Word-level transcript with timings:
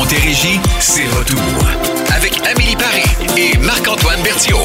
Montérégie, 0.00 0.58
c'est 0.78 1.04
retour. 1.08 1.38
Avec 2.16 2.40
Amélie 2.50 2.74
Paris 2.74 3.04
et 3.36 3.58
Marc-Antoine 3.58 4.22
Berthiaume. 4.22 4.58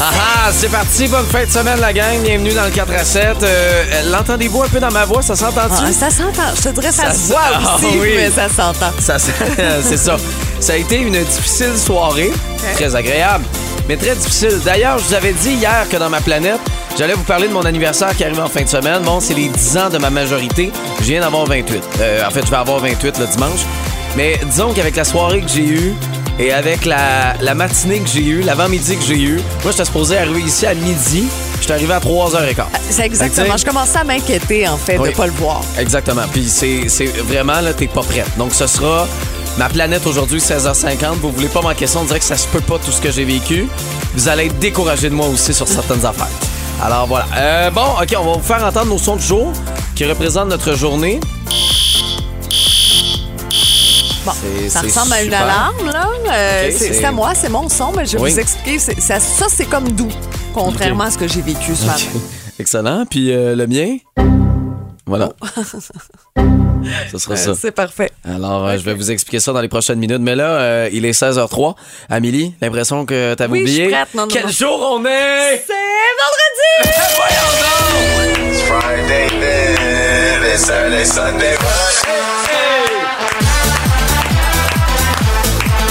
Ah 0.00 0.10
ah, 0.20 0.50
c'est 0.52 0.68
parti, 0.68 1.06
bonne 1.06 1.24
fin 1.26 1.44
de 1.44 1.50
semaine 1.50 1.78
la 1.78 1.92
gang, 1.92 2.20
bienvenue 2.24 2.52
dans 2.52 2.64
le 2.64 2.70
4 2.70 2.92
à 2.92 3.04
7. 3.04 3.36
Euh, 3.44 3.84
L'entendez-vous 4.10 4.64
un 4.64 4.68
peu 4.68 4.80
dans 4.80 4.90
ma 4.90 5.04
voix, 5.04 5.22
ça 5.22 5.36
s'entend-tu? 5.36 5.80
Ah, 5.80 5.92
ça 5.92 6.10
s'entend. 6.10 6.52
Je 6.56 6.62
te 6.62 6.68
dirais 6.70 6.90
ça, 6.90 7.04
Ça 7.04 7.14
se 7.14 7.28
voit 7.28 7.38
aussi, 7.76 7.86
Ah 7.86 7.98
oui. 8.00 8.14
mais 8.16 8.30
ça 8.32 8.48
s'entend. 8.48 8.90
Ça, 8.98 9.16
c'est 9.80 9.96
ça. 9.96 10.16
Ça 10.58 10.72
a 10.72 10.76
été 10.76 10.96
une 10.96 11.22
difficile 11.22 11.78
soirée, 11.78 12.32
très 12.74 12.96
agréable, 12.96 13.44
mais 13.88 13.96
très 13.96 14.16
difficile. 14.16 14.58
D'ailleurs, 14.64 14.98
je 14.98 15.04
vous 15.04 15.14
avais 15.14 15.32
dit 15.34 15.52
hier 15.52 15.86
que 15.88 15.96
dans 15.98 16.10
ma 16.10 16.20
planète, 16.20 16.58
j'allais 16.98 17.14
vous 17.14 17.22
parler 17.24 17.48
de 17.48 17.52
mon 17.52 17.64
anniversaire 17.64 18.14
qui 18.16 18.24
arrive 18.24 18.40
en 18.40 18.48
fin 18.48 18.62
de 18.62 18.68
semaine. 18.68 19.02
Bon, 19.02 19.20
c'est 19.20 19.34
les 19.34 19.48
10 19.48 19.76
ans 19.78 19.88
de 19.90 19.98
ma 19.98 20.10
majorité. 20.10 20.70
Je 21.00 21.04
viens 21.04 21.20
d'avoir 21.20 21.44
28. 21.46 21.82
Euh, 22.00 22.26
en 22.26 22.30
fait, 22.30 22.44
je 22.44 22.50
vais 22.50 22.56
avoir 22.56 22.78
28 22.80 23.18
le 23.18 23.26
dimanche. 23.26 23.60
Mais 24.16 24.40
disons 24.50 24.72
qu'avec 24.72 24.96
la 24.96 25.04
soirée 25.04 25.40
que 25.42 25.48
j'ai 25.48 25.64
eue 25.64 25.94
et 26.38 26.52
avec 26.52 26.84
la, 26.84 27.34
la 27.40 27.54
matinée 27.54 28.00
que 28.00 28.08
j'ai 28.08 28.24
eue, 28.24 28.42
l'avant-midi 28.42 28.96
que 28.96 29.04
j'ai 29.04 29.20
eue, 29.20 29.36
moi, 29.62 29.70
j'étais 29.72 29.84
supposé 29.84 30.16
arriver 30.18 30.40
ici 30.40 30.66
à 30.66 30.74
midi. 30.74 31.24
Je 31.58 31.64
suis 31.64 31.72
arrivé 31.72 31.92
à 31.92 31.98
3h15. 32.00 32.64
C'est 32.90 33.04
exactement. 33.04 33.56
Je 33.56 33.64
commençais 33.64 33.98
à 33.98 34.04
m'inquiéter, 34.04 34.66
en 34.68 34.76
fait, 34.76 34.98
Oui. 34.98 35.10
de 35.10 35.14
pas 35.16 35.26
le 35.26 35.32
voir. 35.32 35.60
Exactement. 35.78 36.22
Puis 36.32 36.48
c'est 36.48 36.88
c'est 36.88 37.06
vraiment, 37.06 37.60
là, 37.60 37.72
t'es 37.74 37.86
pas 37.88 38.02
prête. 38.02 38.26
Donc, 38.38 38.54
ce 38.54 38.66
sera 38.66 39.06
ma 39.58 39.68
planète 39.68 40.06
aujourd'hui, 40.06 40.40
16h50. 40.40 41.16
Vous 41.20 41.30
voulez 41.32 41.48
pas 41.48 41.60
manquer 41.62 41.86
ça. 41.86 41.98
On 42.00 42.04
dirait 42.04 42.20
que 42.20 42.24
ça 42.24 42.36
se 42.36 42.46
peut 42.48 42.60
pas 42.60 42.78
tout 42.78 42.92
ce 42.92 43.00
que 43.00 43.10
j'ai 43.10 43.24
vécu. 43.24 43.68
Vous 44.14 44.28
allez 44.28 44.46
être 44.46 44.58
découragé 44.58 45.10
de 45.10 45.14
moi 45.14 45.26
aussi 45.26 45.52
sur 45.52 45.68
certaines 45.68 46.04
affaires. 46.06 46.28
Alors, 46.82 47.06
voilà. 47.06 47.26
Euh, 47.36 47.70
bon, 47.70 47.82
OK, 48.00 48.14
on 48.18 48.24
va 48.24 48.32
vous 48.34 48.42
faire 48.42 48.64
entendre 48.64 48.86
nos 48.86 48.98
sons 48.98 49.16
du 49.16 49.22
jour 49.24 49.52
qui 49.96 50.04
représentent 50.04 50.48
notre 50.48 50.74
journée. 50.74 51.18
Bon, 54.24 54.32
C'est- 54.40 54.68
ça 54.68 54.80
ressemble 54.82 55.12
à 55.12 55.18
une 55.22 55.24
super. 55.24 55.42
alarme, 55.42 55.86
là. 55.92 56.08
Euh, 56.30 56.70
c'est 56.76 57.04
à 57.04 57.12
moi, 57.12 57.34
c'est 57.34 57.48
mon 57.48 57.68
son, 57.68 57.92
mais 57.92 58.04
je 58.06 58.16
vais 58.16 58.22
Oui. 58.24 58.32
vous 58.32 58.40
expliquer. 58.40 58.78
Ça, 58.78 59.18
ça, 59.18 59.46
c'est 59.48 59.64
comme 59.66 59.90
doux, 59.92 60.08
contrairement 60.54 61.04
à 61.04 61.10
ce 61.10 61.18
que 61.18 61.26
j'ai 61.26 61.40
vécu 61.40 61.74
ce 61.74 61.86
matin. 61.86 62.02
Excellent. 62.60 63.04
Puis 63.08 63.32
euh, 63.32 63.54
le 63.56 63.66
mien? 63.66 63.96
Voilà. 65.06 65.30
Ce 67.10 67.18
sera 67.18 67.36
ça. 67.36 67.50
Euh, 67.50 67.54
C'est 67.58 67.72
parfait. 67.72 68.10
Alors, 68.24 68.66
euh, 68.66 68.76
je 68.78 68.82
vais 68.84 68.94
vous 68.94 69.10
expliquer 69.10 69.40
ça 69.40 69.52
dans 69.52 69.60
les 69.60 69.68
prochaines 69.68 69.98
minutes. 69.98 70.20
Mais 70.20 70.36
là, 70.36 70.44
euh, 70.58 70.88
il 70.92 71.04
est 71.04 71.12
16h03. 71.12 71.74
Amélie, 72.08 72.54
l'impression 72.60 73.04
que 73.04 73.34
t'avais 73.34 73.52
Oui, 73.52 73.66
je 73.66 73.72
suis 73.72 73.82
oublié. 73.82 73.92
prête. 73.94 74.14
Non, 74.14 74.22
non, 74.22 74.28
Quel 74.30 74.44
non. 74.46 74.52
jour 74.52 74.88
on 74.98 75.04
est? 75.04 75.64
C'est 75.66 75.72
vendredi! 76.20 76.98
Voyons 77.16 77.52
Friday 78.66 79.28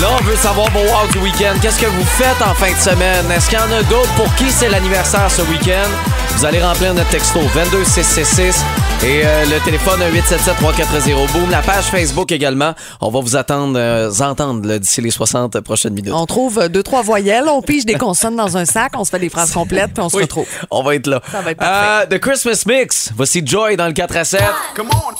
Là, 0.02 0.09
on 0.19 0.23
veut 0.23 0.35
savoir 0.35 0.69
vos 0.72 0.81
wow 0.81 1.08
du 1.11 1.17
week-end. 1.19 1.55
Qu'est-ce 1.61 1.80
que 1.80 1.88
vous 1.88 2.05
faites 2.05 2.41
en 2.41 2.53
fin 2.53 2.72
de 2.72 2.78
semaine? 2.78 3.31
Est-ce 3.31 3.50
qu'il 3.50 3.58
y 3.58 3.61
en 3.61 3.72
a 3.72 3.81
d'autres? 3.83 4.13
Pour 4.16 4.33
qui 4.35 4.52
c'est 4.52 4.69
l'anniversaire 4.69 5.30
ce 5.31 5.41
week-end? 5.44 5.89
Vous 6.35 6.45
allez 6.45 6.61
remplir 6.61 6.94
notre 6.94 7.09
texto 7.09 7.39
22666 7.55 8.63
et 9.03 9.22
euh, 9.26 9.45
le 9.45 9.64
téléphone 9.64 10.00
877-340. 10.02 11.31
Boom, 11.31 11.50
la 11.52 11.62
page 11.62 11.86
Facebook 11.86 12.31
également. 12.31 12.73
On 13.00 13.09
va 13.09 13.20
vous 13.20 13.36
attendre, 13.36 13.78
euh, 13.78 14.12
entendre 14.20 14.67
là, 14.67 14.80
d'ici 14.80 15.02
les 15.02 15.12
60 15.12 15.59
prochaines 15.62 15.94
minutes. 15.94 16.12
On 16.14 16.26
trouve 16.26 16.59
euh, 16.59 16.67
deux, 16.67 16.84
trois 16.84 17.03
voyelles, 17.03 17.45
on 17.48 17.62
pige 17.62 17.86
des 17.86 17.94
consonnes 17.94 18.36
dans 18.36 18.58
un 18.58 18.66
sac, 18.66 18.94
on 18.98 19.03
se 19.06 19.12
fait 19.12 19.20
des 19.20 19.30
phrases 19.30 19.52
complètes, 19.52 19.94
puis 19.94 20.03
on 20.03 20.09
se 20.09 20.16
Oui, 20.18 20.23
retrouve. 20.23 20.48
On 20.72 20.84
va 20.84 20.95
être 20.95 21.08
là. 21.08 21.22
Ça 21.31 21.42
va 21.42 21.52
être 21.52 21.58
parfait. 21.58 22.08
Euh, 22.14 22.18
The 22.18 22.20
Christmas 22.20 22.64
Mix. 22.66 23.12
Voici 23.16 23.42
Joy 23.45 23.78
dans 23.78 23.88
le 23.88 23.94
4 23.94 24.18
à 24.18 24.23
7. 24.23 24.42
Come 24.75 24.90
on, 24.92 25.14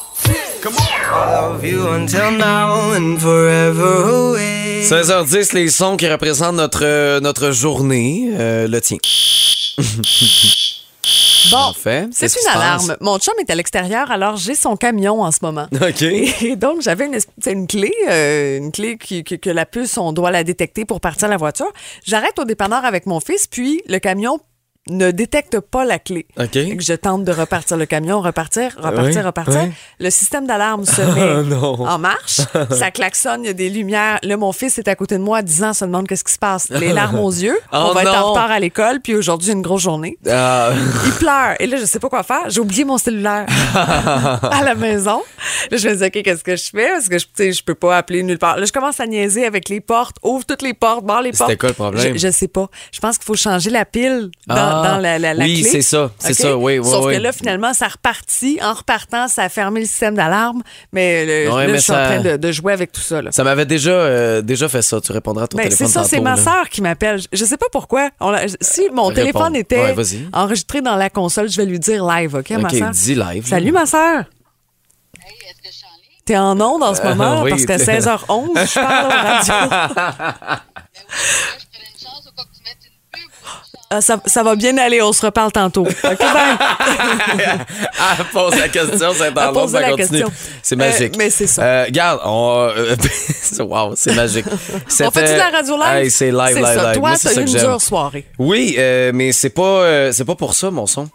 come 0.62 0.74
on. 0.76 1.54
love 1.54 1.66
you 1.66 1.88
until 1.88 2.32
now 2.38 2.96
and 2.96 3.18
forever 3.20 4.32
away. 4.32 4.84
16h10, 4.84 5.54
les 5.54 5.70
sons 5.70 5.98
qui 5.98 6.10
représentent 6.10 6.56
notre, 6.56 7.20
notre 7.20 7.52
journée. 7.52 8.30
Euh, 8.38 8.68
le 8.68 8.82
tien. 8.82 8.98
Bon, 11.52 11.74
c'est 12.12 12.28
une 12.28 12.48
alarme. 12.54 12.98
Mon 13.02 13.20
chum 13.20 13.34
est 13.40 13.50
à 13.50 13.56
l'extérieur, 13.56 14.12
alors 14.12 14.38
j'ai 14.38 14.56
son 14.56 14.76
camion 14.76 15.22
en 15.22 15.32
ce 15.32 15.40
moment. 15.42 15.68
OK. 15.82 16.02
Et 16.02 16.56
donc, 16.56 16.82
j'avais 16.82 17.06
une, 17.06 17.18
une 17.46 17.68
clé, 17.68 17.94
euh, 18.10 18.58
une 18.58 18.72
clé 18.72 18.98
qui, 18.98 19.24
que 19.24 19.50
la 19.50 19.66
puce, 19.66 19.98
on 19.98 20.14
doit 20.14 20.32
la 20.32 20.44
détecter 20.44 20.86
pour 20.86 21.02
partir 21.02 21.28
la 21.28 21.38
voiture. 21.38 21.72
J'arrête 22.06 22.38
au 22.40 22.46
dépanneur 22.46 22.86
avec 22.86 23.06
mon 23.06 23.20
fils, 23.20 23.48
puis 23.48 23.82
le 23.88 24.00
camion 24.00 24.40
ne 24.90 25.12
détecte 25.12 25.60
pas 25.60 25.86
la 25.86 26.00
clé. 26.00 26.26
OK. 26.40 26.52
Fait 26.54 26.76
que 26.78 26.84
je 26.84 26.94
tente 26.94 27.24
de 27.24 27.32
repartir 27.32 27.78
le 27.78 27.86
camion, 27.86 28.22
repartir, 28.22 28.76
repartir, 28.78 29.16
Oui, 29.18 29.22
repartir. 29.22 29.62
oui. 29.64 29.72
Le 30.00 30.10
système 30.10 30.48
d'alarme 30.48 30.86
se 30.86 31.02
met 31.50 31.56
en 31.56 31.98
marche. 32.00 32.42
Ça 32.72 32.92
klaxonne, 32.92 33.44
il 33.44 33.48
y 33.48 33.50
a 33.50 33.54
des 33.54 33.70
lumières. 33.70 34.20
Là, 34.24 34.38
mon 34.38 34.52
fils 34.52 34.78
est 34.78 34.88
à 34.88 34.96
côté 34.96 35.18
de 35.18 35.24
moi 35.24 35.40
à 35.40 35.42
10 35.42 35.64
ans, 35.64 35.74
se 35.74 35.86
demande 35.86 36.08
qu'est-ce 36.08 36.24
qui 36.24 36.34
se 36.34 36.40
passe. 36.40 36.70
Les 36.70 36.94
larmes 36.94 37.20
aux 37.20 37.32
yeux. 37.32 37.58
Oh 37.74 37.88
on 37.90 37.94
va 37.94 38.02
être 38.04 38.16
en 38.18 38.30
retard 38.32 38.50
à 38.52 38.60
l'école, 38.60 39.00
puis 39.02 39.16
aujourd'hui, 39.16 39.52
une 39.52 39.62
grosse 39.62 39.82
journée. 39.84 40.18
Ah, 40.30 40.72
Il 41.06 41.12
pleure. 41.14 41.56
Et 41.60 41.68
là, 41.68 41.78
je 41.78 41.86
sais 41.86 42.00
pas 42.00 42.10
quoi 42.10 42.24
faire. 42.24 42.50
J'ai 42.50 42.60
oublié 42.62 42.86
mon 42.86 42.98
cellulaire 42.98 43.46
à 43.76 44.64
la 44.64 44.76
maison. 44.76 45.22
Là, 45.72 45.78
je 45.78 45.88
me 45.90 45.96
dis, 45.96 46.04
OK, 46.06 46.24
qu'est-ce 46.24 46.44
que 46.44 46.56
je 46.56 46.70
fais? 46.70 46.90
Parce 46.92 47.10
que 47.10 47.18
je, 47.20 47.52
je 47.52 47.64
peux 47.64 47.76
pas 47.76 47.98
appeler 47.98 48.24
nulle 48.24 48.38
part. 48.40 48.58
Là, 48.58 48.66
je 48.66 48.72
commence 48.72 49.00
à 49.00 49.06
niaiser 49.08 49.46
avec 49.46 49.70
les 49.70 49.82
portes. 49.82 50.18
Ouvre 50.24 50.46
toutes 50.46 50.62
les 50.62 50.74
portes, 50.74 51.06
barre 51.06 51.22
les 51.22 51.32
C'était 51.34 51.46
portes. 51.46 51.58
quoi 51.58 51.70
le 51.70 51.76
problème? 51.76 52.14
Je, 52.18 52.28
je 52.28 52.32
sais 52.32 52.48
pas. 52.48 52.68
Je 52.92 53.00
pense 53.00 53.18
qu'il 53.18 53.26
faut 53.26 53.36
changer 53.36 53.70
la 53.70 53.86
pile 53.86 54.30
dans, 54.48 54.56
Ah, 54.56 54.77
dans 54.84 54.98
la, 54.98 55.20
la, 55.20 55.34
la 55.34 55.44
oui, 55.46 55.62
clé. 55.62 55.70
c'est 55.70 55.82
ça. 55.82 56.12
C'est 56.20 56.34
ça, 56.34 56.58
oui, 56.58 56.80
oui, 56.80 56.90
Sauf 56.90 57.06
oui. 57.06 57.16
que 57.16 57.22
là, 57.22 57.32
finalement, 57.32 57.74
ça 57.74 57.88
repartit. 57.88 58.60
En 58.62 58.74
repartant, 58.74 59.28
ça 59.28 59.44
a 59.44 59.50
fermé 59.50 59.80
le 59.82 59.86
système 59.86 60.16
d'alarme. 60.16 60.62
Mais, 60.94 61.26
le- 61.26 61.52
Ouais, 61.54 61.66
là, 61.66 61.72
mais 61.72 61.78
je 61.78 61.84
suis 61.84 61.94
ça- 61.94 62.02
en 62.02 62.06
train 62.06 62.22
de, 62.22 62.38
de 62.38 62.52
jouer 62.52 62.74
avec 62.74 62.92
tout 62.92 63.02
ça. 63.02 63.22
Là. 63.22 63.32
ça 63.32 63.44
m'avait 63.44 63.66
déjà, 63.66 63.92
euh, 63.92 64.42
déjà 64.42 64.68
fait 64.70 64.82
ça. 64.82 65.00
Tu 65.02 65.12
répondras 65.12 65.44
à 65.44 65.48
ton 65.48 65.58
Ben, 65.58 65.64
téléphone 65.64 65.88
c'est 65.88 65.94
ça, 65.94 66.04
c'est 66.04 66.20
ma 66.20 66.38
sœur 66.38 66.70
qui 66.70 66.82
m'appelle. 66.82 67.20
Je- 67.20 67.28
Je 67.38 67.46
sais 67.46 67.58
pas 67.58 67.68
pourquoi. 67.72 68.10
On 68.20 68.34
si 68.62 68.90
mon 68.92 69.06
Réponds. 69.08 69.14
téléphone 69.16 69.56
était 69.56 69.94
Ouais, 69.94 70.06
enregistré 70.34 70.82
dans 70.82 70.96
la 70.96 71.10
console, 71.10 71.50
je 71.50 71.58
vais 71.58 71.66
lui 71.66 71.80
dire 71.80 72.06
live, 72.06 72.36
OK, 72.36 72.50
ma 72.52 72.70
sœur? 72.70 72.90
dis 72.92 73.16
live. 73.16 73.46
Salut, 73.48 73.72
ma 73.72 73.86
sœur. 73.86 74.24
T'es 76.26 76.36
en 76.38 76.60
onde 76.60 76.84
en 76.84 76.94
ce 76.94 77.02
moment 77.04 77.40
Euh, 77.40 77.44
oui, 77.46 77.52
parce 77.52 77.66
qu'à 77.66 77.78
t'es- 77.78 77.86
16h11, 77.86 78.50
je 78.56 78.80
parle 78.80 79.06
au 79.06 79.10
radio. 79.10 80.58
Ah, 83.90 84.02
ça, 84.02 84.20
ça 84.26 84.44
va 84.44 84.56
bien 84.58 84.78
aller, 84.78 85.02
on 85.02 85.14
se 85.14 85.26
reparle 85.26 85.52
tantôt. 85.54 85.84
OK, 85.88 85.92
bye. 86.04 86.18
ah, 88.00 88.18
pose 88.34 88.56
la 88.58 88.68
question, 88.68 89.12
c'est 89.18 89.38
en 89.40 89.52
l'autre, 89.52 89.70
ça 89.70 89.90
continue. 89.92 90.24
C'est 90.62 90.76
Euh, 90.76 90.78
magique. 90.78 91.16
mais 91.18 91.30
c'est 91.30 91.48
ça. 91.48 91.64
Euh, 91.64 91.84
regarde, 91.86 92.20
on. 92.26 92.70
euh, 92.76 92.96
wow, 93.60 93.94
c'est 93.96 94.14
magique. 94.14 94.46
On 94.50 95.12
fait-tu 95.12 95.34
de 95.34 95.38
la 95.38 95.50
radio 95.52 95.78
live? 95.78 96.04
Hey, 96.04 96.12
c'est 96.12 96.32
live, 96.32 96.56
live, 96.58 96.66
ça. 96.66 96.92
live. 96.92 97.00
Toi, 97.00 97.12
t'as 97.22 97.34
eu 97.34 97.40
une 97.40 97.46
dure 97.46 97.82
soirée. 97.82 98.26
Oui, 98.38 98.76
euh, 98.78 99.12
mais 99.14 99.32
c'est 99.32 99.52
pas, 99.52 99.62
euh, 99.64 100.12
c'est 100.12 100.26
pas 100.26 100.36
pour 100.36 100.54
ça, 100.54 100.70
mon 100.70 100.86
son. 100.86 101.08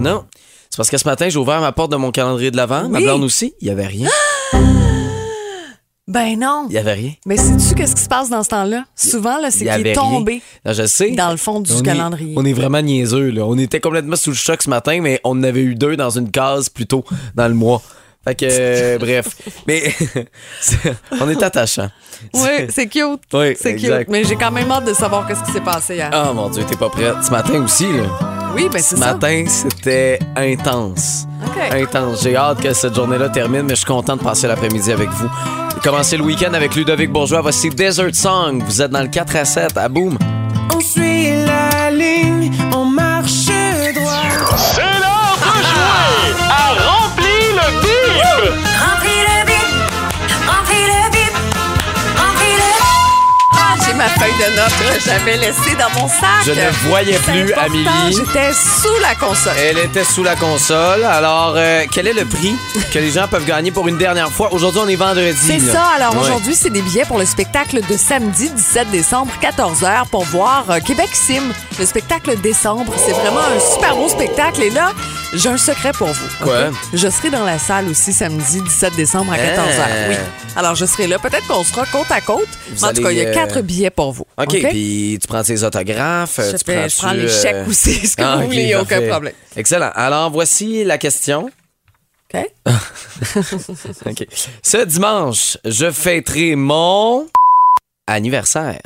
Non. 0.00 0.24
C'est 0.68 0.76
parce 0.76 0.90
que 0.90 0.98
ce 0.98 1.06
matin, 1.08 1.28
j'ai 1.28 1.38
ouvert 1.38 1.60
ma 1.60 1.70
porte 1.72 1.92
de 1.92 1.96
mon 1.96 2.10
calendrier 2.10 2.50
de 2.50 2.56
l'avant. 2.56 2.88
Ma 2.88 2.98
Oui. 2.98 3.04
blonde 3.04 3.22
aussi. 3.24 3.54
Il 3.60 3.68
y 3.68 3.70
avait 3.70 3.86
rien. 3.86 4.08
Ben 6.10 6.38
non. 6.38 6.66
Il 6.68 6.74
y 6.74 6.78
avait 6.78 6.92
rien. 6.94 7.12
Mais 7.24 7.36
sais-tu 7.36 7.74
qu'est-ce 7.76 7.94
qui 7.94 8.02
se 8.02 8.08
passe 8.08 8.28
dans 8.30 8.42
ce 8.42 8.48
temps-là? 8.48 8.84
Souvent, 8.96 9.38
là, 9.40 9.50
c'est 9.50 9.64
qu'il 9.64 9.86
est 9.86 9.92
tombé 9.94 10.32
rien. 10.32 10.40
Non, 10.66 10.72
je 10.72 10.86
sais. 10.86 11.12
dans 11.12 11.30
le 11.30 11.36
fond 11.36 11.60
du 11.60 11.72
On 11.72 11.78
est- 11.78 11.82
calendrier. 11.82 12.34
on 12.36 12.44
est 12.44 12.52
vraiment 12.52 12.82
niaiseux, 12.82 13.30
là. 13.30 13.46
On 13.46 13.56
était 13.56 13.78
complètement 13.80 14.16
sous 14.16 14.30
le 14.30 14.36
choc 14.36 14.60
ce 14.60 14.68
matin, 14.70 15.00
mais 15.00 15.20
on 15.22 15.38
en 15.38 15.42
avait 15.44 15.62
eu 15.62 15.76
deux 15.76 15.96
dans 15.96 16.10
une 16.10 16.30
case 16.30 16.68
plus 16.68 16.86
tôt 16.86 17.04
dans 17.36 17.46
le 17.46 17.54
mois. 17.54 17.80
Fait 18.24 18.34
que, 18.34 18.46
euh, 18.48 18.98
bref. 19.00 19.28
Mais 19.66 19.82
on 21.20 21.28
est 21.28 21.42
attachant. 21.42 21.88
Oui, 22.34 22.66
c'est 22.68 22.86
cute. 22.86 23.20
Oui, 23.32 23.56
c'est 23.58 23.76
cute. 23.76 24.08
Mais 24.08 24.24
j'ai 24.24 24.36
quand 24.36 24.50
même 24.50 24.70
hâte 24.70 24.84
de 24.84 24.92
savoir 24.92 25.26
qu'est-ce 25.26 25.42
qui 25.42 25.52
s'est 25.52 25.60
passé 25.62 25.94
hier. 25.94 26.10
Oh 26.12 26.34
mon 26.34 26.48
Dieu, 26.50 26.64
t'es 26.68 26.76
pas 26.76 26.90
prête. 26.90 27.14
Ce 27.24 27.30
matin 27.30 27.62
aussi, 27.64 27.86
là. 27.90 28.02
oui, 28.54 28.68
ben 28.70 28.80
c'est 28.82 28.96
Ce 28.96 29.00
ça. 29.00 29.14
matin, 29.14 29.44
c'était 29.48 30.18
intense. 30.36 31.26
OK. 31.46 31.58
Intense. 31.72 32.22
J'ai 32.22 32.36
hâte 32.36 32.60
que 32.60 32.72
cette 32.74 32.94
journée-là 32.94 33.30
termine, 33.30 33.62
mais 33.62 33.70
je 33.70 33.76
suis 33.80 33.86
content 33.86 34.16
de 34.16 34.22
passer 34.22 34.46
l'après-midi 34.48 34.92
avec 34.92 35.08
vous. 35.10 35.28
Commencer 35.82 36.18
le 36.18 36.24
week-end 36.24 36.52
avec 36.52 36.74
Ludovic 36.74 37.10
Bourgeois. 37.10 37.40
Voici 37.40 37.70
Desert 37.70 38.14
Song. 38.14 38.62
Vous 38.66 38.82
êtes 38.82 38.90
dans 38.90 39.00
le 39.02 39.08
4 39.08 39.36
à 39.36 39.44
7 39.46 39.78
à 39.78 39.88
Boom. 39.88 40.18
On 40.74 40.80
suit 40.80 41.30
la 41.46 41.90
ligne, 41.90 42.39
ma 54.00 54.08
feuille 54.08 54.32
de 54.32 54.56
notes 54.56 54.94
que 54.94 55.00
j'avais 55.04 55.36
laissée 55.36 55.76
dans 55.78 56.00
mon 56.00 56.08
sac. 56.08 56.44
Je 56.46 56.52
ne 56.52 56.70
voyais 56.88 57.18
plus 57.18 57.52
important, 57.52 57.66
Amélie. 57.66 58.16
J'étais 58.16 58.52
sous 58.52 58.98
la 59.02 59.14
console. 59.14 59.52
Elle 59.58 59.78
était 59.78 60.04
sous 60.04 60.22
la 60.22 60.36
console. 60.36 61.04
Alors, 61.04 61.52
euh, 61.56 61.84
quel 61.92 62.06
est 62.06 62.14
le 62.14 62.24
prix 62.24 62.56
que 62.92 62.98
les 62.98 63.10
gens 63.10 63.28
peuvent 63.28 63.44
gagner 63.44 63.70
pour 63.70 63.86
une 63.88 63.98
dernière 63.98 64.30
fois? 64.30 64.52
Aujourd'hui, 64.52 64.80
on 64.84 64.88
est 64.88 64.96
vendredi. 64.96 65.36
C'est 65.38 65.60
ça. 65.60 65.84
Alors 65.96 66.14
Ouais. 66.14 66.20
aujourd'hui, 66.22 66.54
c'est 66.54 66.70
des 66.70 66.80
billets 66.82 67.04
pour 67.04 67.18
le 67.18 67.26
spectacle 67.26 67.80
de 67.86 67.96
samedi 67.96 68.48
17 68.50 68.90
décembre, 68.90 69.30
14h, 69.42 70.06
pour 70.10 70.24
voir 70.24 70.64
euh, 70.70 70.80
Québec 70.80 71.10
Sim, 71.12 71.42
le 71.78 71.84
spectacle 71.84 72.40
décembre. 72.40 72.92
C'est 73.04 73.12
vraiment 73.12 73.40
un 73.40 73.60
super 73.74 73.94
beau 73.96 74.08
spectacle. 74.08 74.62
Et 74.62 74.70
là, 74.70 74.92
J'ai 75.32 75.48
un 75.48 75.56
secret 75.56 75.92
pour 75.92 76.08
vous. 76.08 76.28
Quoi? 76.42 76.70
Je 76.92 77.08
serai 77.08 77.30
dans 77.30 77.44
la 77.44 77.58
salle 77.58 77.88
aussi 77.88 78.12
samedi 78.12 78.60
17 78.62 78.96
décembre 78.96 79.32
à 79.32 79.36
Ah. 79.36 79.38
14h. 79.38 80.08
Oui. 80.08 80.16
Alors, 80.56 80.74
je 80.74 80.84
serai 80.84 81.06
là. 81.06 81.18
Peut-être 81.20 81.46
qu'on 81.46 81.62
sera 81.62 81.86
côte 81.86 82.10
à 82.10 82.20
côte. 82.20 82.48
Vous 82.72 82.84
en 82.84 82.92
tout 82.92 83.02
cas, 83.02 83.10
il 83.12 83.18
y 83.18 83.20
a 83.20 83.30
quatre 83.30 83.58
euh, 83.58 83.62
billets 83.62 83.90
pour 83.90 84.12
vous. 84.12 84.24
OK, 84.36 84.48
puis 84.70 85.18
tu 85.20 85.28
prends 85.28 85.42
tes 85.44 85.62
autographes. 85.62 86.40
euh, 86.40 86.50
Je, 86.50 86.56
tu 86.56 86.64
fais- 86.64 86.74
prends 86.80 86.88
je 86.88 86.96
prends 86.96 87.12
les 87.12 87.28
chèques 87.28 87.68
aussi. 87.68 88.06
Ce 88.08 88.16
que 88.16 88.22
vous 88.40 88.46
voulez, 88.46 88.74
aucun 88.74 89.06
problème. 89.08 89.34
Excellent. 89.54 89.92
Alors, 89.94 90.30
voici 90.30 90.82
la 90.82 90.98
question. 90.98 91.48
OK? 92.34 92.46
OK. 94.06 94.26
Ce 94.62 94.84
dimanche, 94.84 95.58
je 95.64 95.90
fêterai 95.92 96.56
mon 96.56 97.26
anniversaire. 98.08 98.80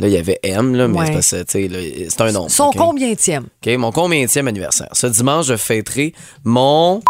Là, 0.00 0.08
il 0.08 0.12
y 0.14 0.16
avait 0.16 0.38
M, 0.42 0.74
là, 0.74 0.88
mais 0.88 0.98
Ouais. 0.98 1.18
c'est 1.20 2.20
un 2.20 2.32
nom. 2.32 2.48
Son 2.48 2.64
OK? 2.68 2.76
combienième? 2.76 3.44
OK, 3.64 3.76
mon 3.76 3.92
combienième 3.92 4.48
anniversaire. 4.48 4.88
Ce 4.92 5.06
dimanche, 5.06 5.46
je 5.46 5.56
fêterai 5.56 6.14
mon 6.44 7.02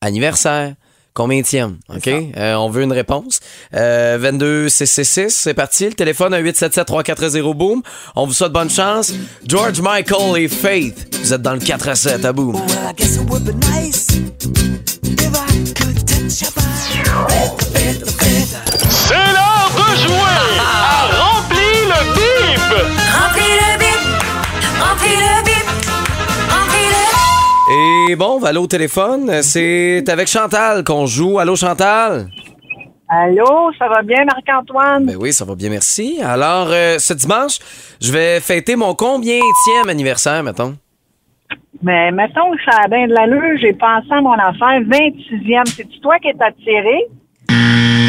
anniversaire. 0.00 0.74
Combienième, 1.14 1.76
OK? 1.94 2.08
Euh, 2.08 2.54
on 2.54 2.70
veut 2.70 2.84
une 2.84 2.92
réponse. 2.92 3.40
Euh, 3.74 4.16
22 4.18 4.70
666, 4.70 5.28
c'est 5.34 5.52
parti. 5.52 5.84
Le 5.84 5.92
téléphone 5.92 6.32
à 6.32 6.38
877 6.38 6.86
340 6.86 7.54
boom. 7.54 7.82
On 8.16 8.26
vous 8.26 8.32
souhaite 8.32 8.52
bonne 8.52 8.70
chance. 8.70 9.12
George 9.46 9.80
Michael 9.82 10.38
et 10.42 10.48
Faith. 10.48 11.14
Vous 11.22 11.34
êtes 11.34 11.42
dans 11.42 11.52
le 11.52 11.60
4 11.60 11.88
à 11.90 11.94
7 11.96 12.24
à 12.24 12.32
boom. 12.32 12.56
C'est 17.84 19.14
l'heure 19.14 19.70
de 19.76 19.96
jouer 19.96 20.38
à 20.60 21.31
le 21.92 22.00
bip. 22.14 22.68
Remplis 23.16 23.54
le 23.62 23.78
bip, 23.78 24.02
remplis 24.80 25.18
le 25.24 25.44
bip, 25.44 25.68
remplis 26.50 26.88
le 26.92 28.10
Et 28.10 28.16
bon, 28.16 28.36
on 28.36 28.38
va 28.38 28.48
aller 28.48 28.58
au 28.58 28.66
téléphone. 28.66 29.42
C'est 29.42 30.04
avec 30.08 30.28
Chantal 30.28 30.84
qu'on 30.84 31.06
joue. 31.06 31.38
Allô, 31.38 31.56
Chantal? 31.56 32.28
Allô, 33.08 33.70
ça 33.78 33.88
va 33.88 34.02
bien, 34.02 34.24
Marc-Antoine? 34.24 35.04
Ben 35.04 35.16
oui, 35.20 35.34
ça 35.34 35.44
va 35.44 35.54
bien, 35.54 35.68
merci. 35.68 36.18
Alors, 36.24 36.68
euh, 36.70 36.98
ce 36.98 37.12
dimanche, 37.12 37.58
je 38.00 38.10
vais 38.10 38.40
fêter 38.40 38.74
mon 38.74 38.94
combienième 38.94 39.88
anniversaire, 39.88 40.42
mettons? 40.42 40.76
Mais 41.82 42.10
mettons 42.10 42.52
que 42.52 42.62
ça 42.64 42.78
a 42.84 42.88
bien 42.88 43.06
de 43.06 43.12
l'allure, 43.12 43.58
j'ai 43.60 43.74
pensé 43.74 44.06
à 44.10 44.20
mon 44.22 44.32
affaire, 44.32 44.80
26e. 44.80 45.66
C'est-tu 45.66 46.00
toi 46.00 46.18
qui 46.20 46.28
es 46.28 46.36
attiré? 46.40 47.08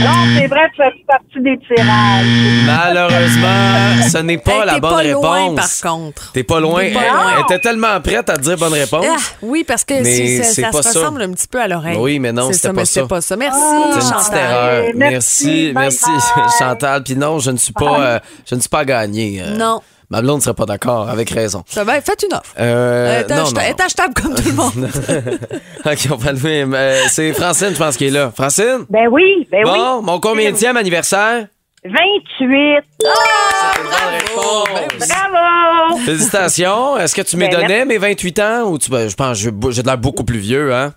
Non, 0.04 0.38
c'est 0.38 0.48
vrai, 0.48 0.62
tu 0.76 0.82
fais 0.82 1.04
partie 1.08 1.42
des 1.42 1.58
tirages. 1.68 2.26
Malheureusement, 2.66 4.08
ce 4.12 4.18
n'est 4.20 4.38
pas 4.38 4.52
Hey, 4.60 4.66
la 4.66 4.74
t'es 4.76 4.80
bonne 4.80 4.90
pas 4.92 4.96
réponse. 4.98 5.24
loin, 5.24 5.56
par 5.56 5.92
contre. 5.92 6.32
T'es 6.34 6.44
pas 6.44 6.60
loin. 6.60 6.82
T'es 6.82 6.92
pas 6.94 7.02
Elle- 7.06 7.12
loin. 7.14 7.32
Elle 7.38 7.42
était 7.44 7.60
tellement 7.60 8.02
prête 8.02 8.30
à 8.30 8.36
te 8.38 8.42
dire 8.42 8.58
bonne 8.58 8.74
réponse. 8.74 9.06
Ah, 9.10 9.18
oui, 9.42 9.64
parce 9.68 9.84
que 9.84 9.96
ça, 10.04 10.44
se 10.44 10.62
ça. 10.62 10.70
ressemble 10.70 11.22
un 11.24 11.32
petit 11.32 11.48
peu 11.48 11.62
à 11.62 11.68
l'oreille. 11.68 11.98
Oui, 12.00 12.20
mais 12.20 12.32
non, 12.32 12.48
C'est 12.48 12.54
c'était 12.54 12.68
ça, 12.68 12.74
pas 12.74 12.86
ça. 12.86 13.02
c'est 13.02 13.08
pas 13.08 13.22
ça. 13.22 13.36
Merci, 13.36 13.60
C'est 13.60 13.76
une 13.88 13.94
petite 14.00 14.14
Chantal. 14.14 14.40
erreur. 14.40 14.84
Merci, 14.96 15.46
Merci, 15.46 15.74
bye 15.74 15.84
merci, 15.84 16.06
bye. 16.36 16.44
Chantal. 16.60 17.04
Puis 17.04 17.16
non, 17.16 17.40
je 17.40 17.52
ne 17.52 17.58
suis 17.58 17.74
pas, 17.74 18.00
euh, 18.00 18.20
je 18.50 18.56
ne 18.56 18.60
suis 18.60 18.70
pas 18.70 18.86
gagné. 18.86 19.42
euh. 19.42 19.58
Non. 19.58 19.82
Ma 20.14 20.22
blonde 20.22 20.38
ne 20.38 20.42
serait 20.44 20.54
pas 20.54 20.68
d'accord, 20.68 21.10
avec 21.10 21.32
raison. 21.32 21.64
Ça 21.68 21.84
va, 21.84 22.00
faites 22.00 22.24
une 22.30 22.36
offre. 22.38 22.54
Euh, 22.60 23.24
Elle 23.26 23.32
est 23.32 23.36
non, 23.36 23.44
acheta- 23.46 23.56
non. 23.56 23.62
elle 23.62 23.70
est 23.72 23.82
achetable 23.82 24.14
comme 24.14 24.36
tout 24.36 24.44
le 24.48 24.54
monde. 24.54 24.90
OK, 25.86 26.08
on 26.12 26.16
va 26.18 26.32
le 26.34 26.40
même. 26.40 26.76
Euh, 26.76 27.02
c'est 27.10 27.34
Francine, 27.34 27.70
je 27.74 27.80
pense, 27.80 27.98
qui 27.98 28.06
est 28.06 28.12
là. 28.12 28.32
Francine? 28.36 28.86
Ben 28.92 29.08
oui, 29.10 29.48
ben 29.52 29.64
Bon, 29.64 29.72
oui. 29.98 30.04
mon 30.06 30.20
combienième 30.20 30.78
anniversaire? 30.78 31.48
28. 31.84 32.84
Bravo! 34.36 34.66
Bravo! 35.00 35.98
Félicitations. 36.06 36.98
Est-ce 36.98 37.16
que 37.16 37.22
tu 37.24 37.36
m'es 37.38 37.50
Ben, 37.50 37.62
donné 37.62 37.86
mes 37.86 37.98
28 37.98 38.40
ans 38.40 38.62
ou 38.70 38.78
tu, 38.78 38.90
ben, 38.92 39.10
je 39.10 39.16
pense 39.16 39.38
que 39.38 39.44
j'ai 39.44 39.72
j'ai 39.72 39.82
de 39.82 39.88
l'air 39.88 39.98
beaucoup 39.98 40.24
plus 40.24 40.38
vieux, 40.40 40.74
hein? 40.74 40.94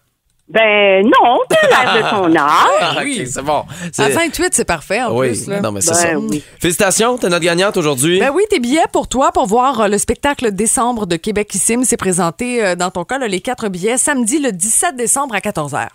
Ben 0.49 1.05
non, 1.05 1.39
t'as 1.49 1.69
l'air 1.69 1.95
de 2.05 2.11
ton 2.11 2.37
âge. 2.37 2.81
Ah, 2.81 2.95
OK, 3.03 3.27
c'est 3.27 3.43
bon. 3.43 3.65
C'est- 3.93 4.03
À 4.05 4.09
28, 4.11 4.51
c'est 4.55 4.65
parfait 4.65 5.03
en 5.03 5.13
oui, 5.17 5.29
plus. 5.31 5.49
là. 5.49 5.61
non, 5.61 5.73
mais 5.73 5.81
c'est 5.81 5.91
Ben 5.91 5.97
ça. 6.13 6.19
oui. 6.19 6.43
Félicitations, 6.61 7.19
t'es 7.19 7.29
notre 7.29 7.45
gagnante 7.45 7.77
aujourd'hui. 7.77 8.21
Ben 8.21 8.31
oui, 8.33 8.45
tes 8.49 8.61
billets 8.61 8.85
pour 8.93 9.09
toi 9.09 9.33
pour 9.33 9.47
voir 9.47 9.81
euh, 9.81 9.89
le 9.89 9.99
spectacle 9.99 10.53
décembre 10.53 11.07
de 11.07 11.17
Québecissime 11.17 11.83
s'est 11.85 11.97
présenté 11.97 12.65
euh, 12.65 12.77
dans 12.77 12.91
ton 12.93 13.05
cas 13.05 13.19
là, 13.19 13.27
les 13.27 13.41
quatre 13.41 13.69
billets 13.69 13.99
samedi 13.99 14.39
le 14.39 14.53
17 14.53 14.95
décembre 14.97 15.35
à 15.35 15.41
14h. 15.41 15.89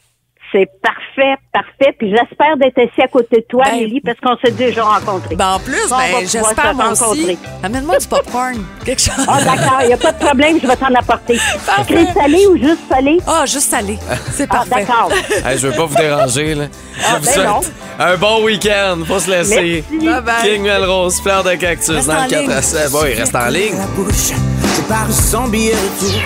C'est 0.54 0.68
parfait, 0.84 1.36
parfait. 1.54 1.96
Puis 1.98 2.10
j'espère 2.10 2.58
d'être 2.58 2.78
assis 2.78 3.02
à 3.02 3.08
côté 3.08 3.38
de 3.38 3.46
toi, 3.48 3.64
Ben- 3.66 3.80
Lily, 3.86 4.02
parce 4.02 4.18
qu'on 4.20 4.36
s'est 4.44 4.52
déjà 4.54 4.84
rencontrés. 4.84 5.36
Ben 5.38 5.54
en 5.54 5.60
plus, 5.60 5.90
ben, 5.90 5.98
j'espère 6.30 6.74
moi 6.76 6.90
aussi. 6.92 7.04
rencontrer. 7.04 7.38
Amène-moi 7.64 7.98
du 8.00 8.08
popcorn, 8.08 8.56
quelque 8.84 9.02
chose. 9.02 9.14
Ah, 9.30 9.40
d'accord, 9.42 9.78
il 9.84 9.88
n'y 9.88 9.94
a 9.94 9.98
pas 9.98 10.12
de 10.12 10.20
problème, 10.26 10.60
je 10.62 10.68
vais 10.68 10.76
t'en 10.76 10.94
apporter. 10.94 11.40
Parfait. 11.66 12.00
Sucré 12.00 12.08
salé 12.14 12.48
ou 12.48 12.58
juste 12.58 12.82
salé? 12.90 13.18
Ah, 13.26 13.46
juste 13.46 13.70
salé. 13.70 13.98
C'est 14.34 14.48
Ah, 14.50 14.56
parfait. 14.66 14.70
d'accord. 14.86 15.10
Hey, 15.46 15.58
je 15.58 15.68
veux 15.68 15.74
pas 15.74 15.86
vous 15.86 15.96
déranger. 15.96 16.54
Là. 16.56 16.66
Je 16.98 17.02
Ah, 17.08 17.18
vous 17.18 17.26
ben 17.26 17.32
souhaite 17.34 17.48
non. 17.48 17.60
un 18.00 18.18
bon 18.18 18.44
week-end. 18.44 18.98
Faut 19.08 19.20
se 19.20 19.30
laisser. 19.32 19.84
Merci. 19.92 20.06
Bye 20.06 20.22
bye. 20.22 20.36
King 20.44 20.64
Melrose, 20.64 21.22
fleur 21.22 21.44
de 21.46 21.54
cactus 21.56 21.90
Reste 21.96 22.08
dans 22.10 22.24
le 22.24 22.30
4 22.30 22.42
ligne. 22.42 22.52
à 22.52 22.62
7. 22.62 22.92
Bon, 22.92 23.06
il 23.06 23.18
reste 23.18 23.36
en 23.36 23.48
ligne. 23.48 23.78
la 23.78 23.86
bouche, 23.88 24.32
je 24.76 24.82
pars 24.82 25.10
sans 25.12 25.48
billet 25.48 25.76
retour. 25.76 26.22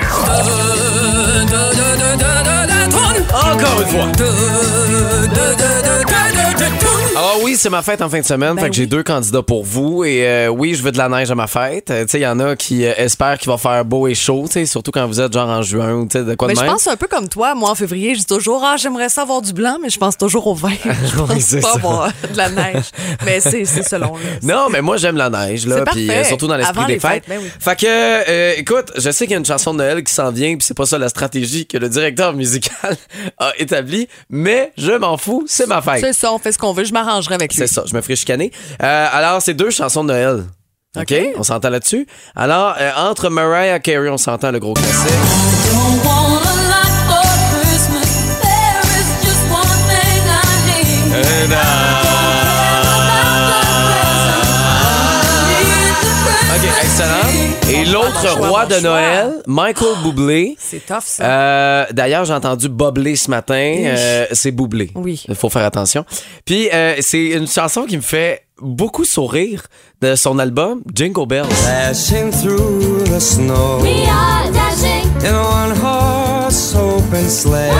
Encore 3.33 3.81
une 3.81 3.87
fois. 3.87 4.11
Alors 7.15 7.39
oui, 7.43 7.55
c'est 7.57 7.69
ma 7.69 7.81
fête 7.81 8.01
en 8.01 8.09
fin 8.09 8.19
de 8.19 8.25
semaine, 8.25 8.55
Ben 8.55 8.63
fait 8.63 8.69
que 8.69 8.75
j'ai 8.75 8.87
deux 8.87 9.03
candidats 9.03 9.41
pour 9.41 9.63
vous. 9.63 10.03
Et 10.03 10.27
euh, 10.27 10.47
oui, 10.49 10.75
je 10.75 10.83
veux 10.83 10.91
de 10.91 10.97
la 10.97 11.07
neige 11.07 11.31
à 11.31 11.35
ma 11.35 11.47
fête. 11.47 11.89
Euh, 11.89 12.03
tu 12.03 12.11
sais, 12.11 12.19
il 12.19 12.23
y 12.23 12.27
en 12.27 12.39
a 12.39 12.55
qui 12.55 12.85
euh, 12.85 12.93
espèrent 12.97 13.37
qu'il 13.37 13.49
va 13.49 13.57
faire 13.57 13.85
beau 13.85 14.07
et 14.07 14.15
chaud, 14.15 14.43
tu 14.47 14.53
sais, 14.53 14.65
surtout 14.65 14.91
quand 14.91 15.07
vous 15.07 15.21
êtes 15.21 15.31
genre 15.31 15.49
en 15.49 15.61
juin 15.61 15.93
ou 15.93 16.05
tu 16.07 16.17
sais, 16.17 16.25
de 16.25 16.35
quoi 16.35 16.47
Mais 16.47 16.53
de 16.55 16.59
je 16.59 16.65
pense 16.65 16.87
un 16.87 16.97
peu 16.97 17.07
comme 17.07 17.29
toi. 17.29 17.55
Moi, 17.55 17.69
en 17.69 17.75
février, 17.75 18.15
je 18.15 18.19
dis 18.19 18.25
toujours, 18.25 18.61
ah, 18.65 18.75
j'aimerais 18.77 19.09
ça 19.09 19.21
avoir 19.21 19.41
du 19.41 19.53
blanc, 19.53 19.77
mais 19.81 19.89
je 19.89 19.97
pense 19.97 20.17
toujours 20.17 20.47
au 20.47 20.55
vin. 20.55 20.73
Je 20.83 21.15
pense 21.59 21.61
pas 21.61 21.73
avoir 21.75 22.07
de 22.31 22.37
la 22.37 22.49
neige. 22.49 22.85
Mais 23.25 23.39
c'est 23.39 23.65
selon. 23.65 24.15
là. 24.15 24.21
Non, 24.43 24.69
mais 24.69 24.81
moi 24.81 24.97
j'aime 24.97 25.17
la 25.17 25.29
neige 25.29 25.65
là, 25.65 25.83
puis 25.85 26.09
surtout 26.25 26.47
dans 26.47 26.57
l'esprit 26.57 26.85
des 26.85 26.93
les 26.93 26.99
fêtes. 26.99 27.11
fêtes, 27.11 27.23
ben 27.27 27.39
oui. 27.41 27.49
Fait 27.59 27.79
que, 27.79 28.59
écoute, 28.59 28.91
je 28.97 29.11
sais 29.11 29.25
qu'il 29.25 29.31
y 29.31 29.35
a 29.35 29.39
une 29.39 29.45
chanson 29.45 29.73
de 29.73 29.79
Noël 29.79 30.03
qui 30.03 30.13
s'en 30.13 30.31
vient, 30.31 30.55
puis 30.55 30.65
c'est 30.65 30.73
pas 30.73 30.85
ça 30.85 30.97
la 30.97 31.09
stratégie 31.09 31.65
que 31.65 31.77
le 31.77 31.89
directeur 31.89 32.33
musical 32.33 32.97
a 33.37 33.51
établie, 33.57 34.07
mais 34.29 34.71
je 34.77 34.91
m'en 34.91 35.17
fous, 35.17 35.45
c'est 35.47 35.67
ma 35.67 35.81
fête. 35.81 36.01
C'est 36.01 36.13
ça, 36.13 36.33
on 36.33 36.39
fait 36.39 36.51
ce 36.51 36.57
qu'on 36.57 36.73
veut. 36.73 36.83
Je 36.83 36.93
m'arrangerai 37.05 37.35
avec 37.35 37.53
lui. 37.53 37.59
C'est 37.59 37.73
ça, 37.73 37.83
je 37.85 37.95
me 37.95 38.01
ferai 38.01 38.15
chicaner. 38.15 38.51
Euh, 38.81 39.07
alors, 39.11 39.41
c'est 39.41 39.53
deux 39.53 39.69
chansons 39.69 40.03
de 40.03 40.09
Noël. 40.09 40.43
OK? 40.97 41.03
OK. 41.11 41.15
On 41.37 41.43
s'entend 41.43 41.69
là-dessus? 41.69 42.07
Alors, 42.35 42.75
euh, 42.79 42.91
entre 42.97 43.29
Mariah 43.29 43.79
Carey, 43.79 44.09
on 44.09 44.17
s'entend 44.17 44.51
le 44.51 44.59
gros 44.59 44.73
classique. 44.73 45.11
L'autre 57.95 58.47
roi 58.47 58.65
de 58.65 58.73
choix. 58.73 58.81
Noël, 58.81 59.41
Michael 59.47 59.95
Bublé. 60.03 60.55
C'est 60.59 60.85
tough, 60.85 61.01
ça. 61.05 61.23
Euh, 61.23 61.85
D'ailleurs, 61.91 62.25
j'ai 62.25 62.33
entendu 62.33 62.69
bobler 62.69 63.15
ce 63.15 63.29
matin. 63.29 63.75
Euh, 63.85 64.25
c'est 64.31 64.51
boublé. 64.51 64.91
Oui. 64.95 65.23
Il 65.27 65.35
faut 65.35 65.49
faire 65.49 65.63
attention. 65.65 66.05
Puis, 66.45 66.69
euh, 66.73 66.95
c'est 67.01 67.25
une 67.25 67.47
chanson 67.47 67.83
qui 67.85 67.97
me 67.97 68.01
fait 68.01 68.43
beaucoup 68.61 69.03
sourire 69.05 69.63
de 70.01 70.15
son 70.15 70.39
album 70.39 70.81
Jingle 70.93 71.25
Bells. 71.27 71.45
Dashing 71.65 72.31
through 72.31 73.03
the 73.05 73.19
snow 73.19 73.79
in 73.83 75.33
a 75.33 75.41
one 75.41 75.73
horse 75.83 76.75
open 76.75 77.27
sleigh. 77.29 77.71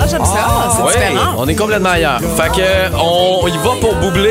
Ah, 0.00 0.06
j'aime 0.08 0.24
ça. 0.24 0.72
c'est 0.76 0.82
Ouais, 0.82 1.08
différent. 1.10 1.34
on 1.38 1.48
est 1.48 1.54
complètement 1.56 1.90
ailleurs. 1.90 2.20
Fait 2.36 2.50
que 2.50 2.94
on 2.96 3.46
y 3.48 3.56
va 3.58 3.70
pour 3.80 3.94
Boublé. 3.96 4.30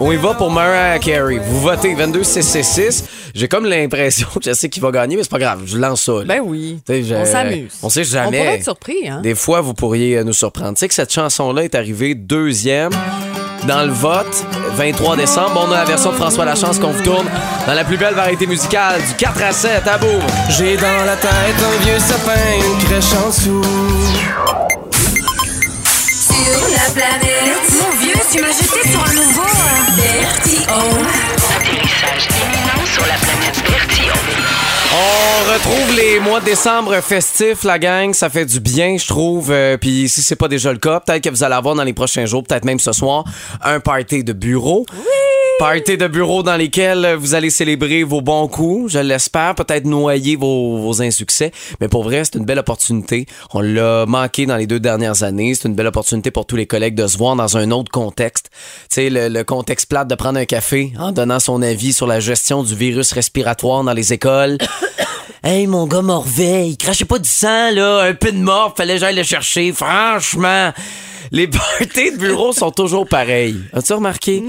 On 0.00 0.12
y 0.12 0.16
va 0.16 0.34
pour 0.34 0.50
Mariah 0.50 0.98
Carey. 1.00 1.38
Vous 1.44 1.60
votez 1.60 1.94
22 1.94 2.22
666. 2.22 3.04
J'ai 3.34 3.48
comme 3.48 3.64
l'impression 3.66 4.28
que 4.34 4.40
je 4.50 4.52
sais 4.54 4.68
qui 4.68 4.78
va 4.80 4.90
gagner, 4.92 5.16
mais 5.16 5.22
c'est 5.24 5.30
pas 5.30 5.38
grave. 5.40 5.62
Je 5.66 5.76
lance 5.76 6.02
ça. 6.02 6.12
là. 6.12 6.24
Ben 6.24 6.40
oui. 6.44 6.78
Je- 6.88 7.14
On 7.14 7.24
s'amuse. 7.24 7.72
On 7.82 7.88
sait 7.88 8.00
On 8.00 8.04
jamais. 8.04 8.38
pourrait 8.38 8.54
être 8.56 8.62
surpris, 8.64 9.08
hein? 9.08 9.20
Des 9.22 9.34
fois, 9.34 9.60
vous 9.60 9.74
pourriez 9.74 10.18
euh, 10.18 10.24
nous 10.24 10.32
surprendre. 10.32 10.74
Tu 10.74 10.80
sais 10.80 10.88
que 10.88 10.94
cette 10.94 11.12
chanson-là 11.12 11.64
est 11.64 11.74
arrivée 11.74 12.14
deuxième 12.14 12.90
dans 13.66 13.82
le 13.84 13.90
vote, 13.92 14.44
23 14.76 15.16
décembre. 15.16 15.66
On 15.68 15.72
a 15.72 15.78
la 15.78 15.84
version 15.84 16.10
de 16.12 16.16
François 16.16 16.44
Lachance 16.44 16.78
qu'on 16.78 16.92
vous 16.92 17.02
tourne 17.02 17.26
dans 17.66 17.74
la 17.74 17.82
plus 17.84 17.96
belle 17.96 18.14
variété 18.14 18.46
musicale 18.46 19.00
du 19.00 19.14
4 19.14 19.42
à 19.42 19.52
7 19.52 19.86
à 19.86 19.98
boum. 19.98 20.10
J'ai 20.50 20.76
dans 20.76 21.04
la 21.04 21.16
tête 21.16 21.30
un 21.32 21.84
vieux 21.84 21.98
sapin, 21.98 22.32
une 22.56 22.84
crèche 22.86 23.12
en 23.14 23.28
dessous. 23.28 23.62
Sur 25.84 26.68
la 26.70 26.92
planète. 26.94 28.07
Tu 28.30 28.40
m'as 28.42 28.48
jeté 28.52 28.88
sur 28.90 29.02
un 29.02 29.14
nouveau. 29.14 29.42
Vertigo. 29.96 30.74
Atterrissage 31.56 32.28
imminent 32.30 32.86
sur 32.86 33.02
la 33.06 33.14
planète 33.14 33.62
Bertillon. 33.70 34.14
On 34.92 35.52
retrouve 35.52 35.96
les 35.96 36.20
mois 36.20 36.40
de 36.40 36.46
décembre 36.46 37.00
festifs, 37.00 37.64
la 37.64 37.78
gang. 37.78 38.12
Ça 38.12 38.28
fait 38.28 38.44
du 38.46 38.60
bien, 38.60 38.96
je 38.98 39.06
trouve. 39.06 39.50
Euh, 39.50 39.76
Puis 39.76 40.08
si 40.08 40.22
c'est 40.22 40.36
pas 40.36 40.48
déjà 40.48 40.72
le 40.72 40.78
cas, 40.78 41.00
peut-être 41.00 41.24
que 41.24 41.30
vous 41.30 41.42
allez 41.44 41.54
avoir 41.54 41.74
dans 41.74 41.84
les 41.84 41.92
prochains 41.92 42.26
jours, 42.26 42.42
peut-être 42.44 42.64
même 42.64 42.80
ce 42.80 42.92
soir, 42.92 43.24
un 43.62 43.80
party 43.80 44.24
de 44.24 44.32
bureau. 44.32 44.84
Oui! 44.92 45.17
Party 45.58 45.96
de 45.96 46.06
bureau 46.06 46.44
dans 46.44 46.56
lesquels 46.56 47.16
vous 47.18 47.34
allez 47.34 47.50
célébrer 47.50 48.04
vos 48.04 48.20
bons 48.20 48.46
coups, 48.46 48.92
je 48.92 49.00
l'espère, 49.00 49.56
peut-être 49.56 49.86
noyer 49.86 50.36
vos, 50.36 50.78
vos 50.78 51.02
insuccès. 51.02 51.50
Mais 51.80 51.88
pour 51.88 52.04
vrai, 52.04 52.22
c'est 52.24 52.36
une 52.36 52.44
belle 52.44 52.60
opportunité. 52.60 53.26
On 53.52 53.60
l'a 53.60 54.06
manqué 54.06 54.46
dans 54.46 54.56
les 54.56 54.68
deux 54.68 54.78
dernières 54.78 55.24
années. 55.24 55.54
C'est 55.54 55.66
une 55.66 55.74
belle 55.74 55.88
opportunité 55.88 56.30
pour 56.30 56.46
tous 56.46 56.54
les 56.54 56.66
collègues 56.66 56.94
de 56.94 57.08
se 57.08 57.18
voir 57.18 57.34
dans 57.34 57.56
un 57.56 57.72
autre 57.72 57.90
contexte. 57.90 58.50
Tu 58.52 58.86
sais, 58.90 59.10
le, 59.10 59.28
le 59.28 59.42
contexte 59.42 59.88
plate 59.88 60.06
de 60.06 60.14
prendre 60.14 60.38
un 60.38 60.44
café 60.44 60.92
en 60.96 61.10
donnant 61.10 61.40
son 61.40 61.60
avis 61.60 61.92
sur 61.92 62.06
la 62.06 62.20
gestion 62.20 62.62
du 62.62 62.76
virus 62.76 63.10
respiratoire 63.12 63.82
dans 63.82 63.94
les 63.94 64.12
écoles. 64.12 64.58
Hey, 65.44 65.68
mon 65.68 65.86
gars 65.86 66.02
Morvais, 66.02 66.70
il 66.70 66.76
crachait 66.76 67.04
pas 67.04 67.20
du 67.20 67.28
sang, 67.28 67.70
là. 67.70 68.00
Un 68.00 68.14
peu 68.14 68.32
de 68.32 68.38
mort, 68.38 68.74
fallait 68.76 68.94
que 68.94 69.00
j'aille 69.00 69.14
le 69.14 69.22
chercher. 69.22 69.72
Franchement, 69.72 70.72
les 71.30 71.46
parties 71.78 72.10
de 72.10 72.16
bureau 72.16 72.52
sont 72.52 72.72
toujours 72.72 73.06
pareils. 73.06 73.56
As-tu 73.72 73.92
remarqué? 73.92 74.42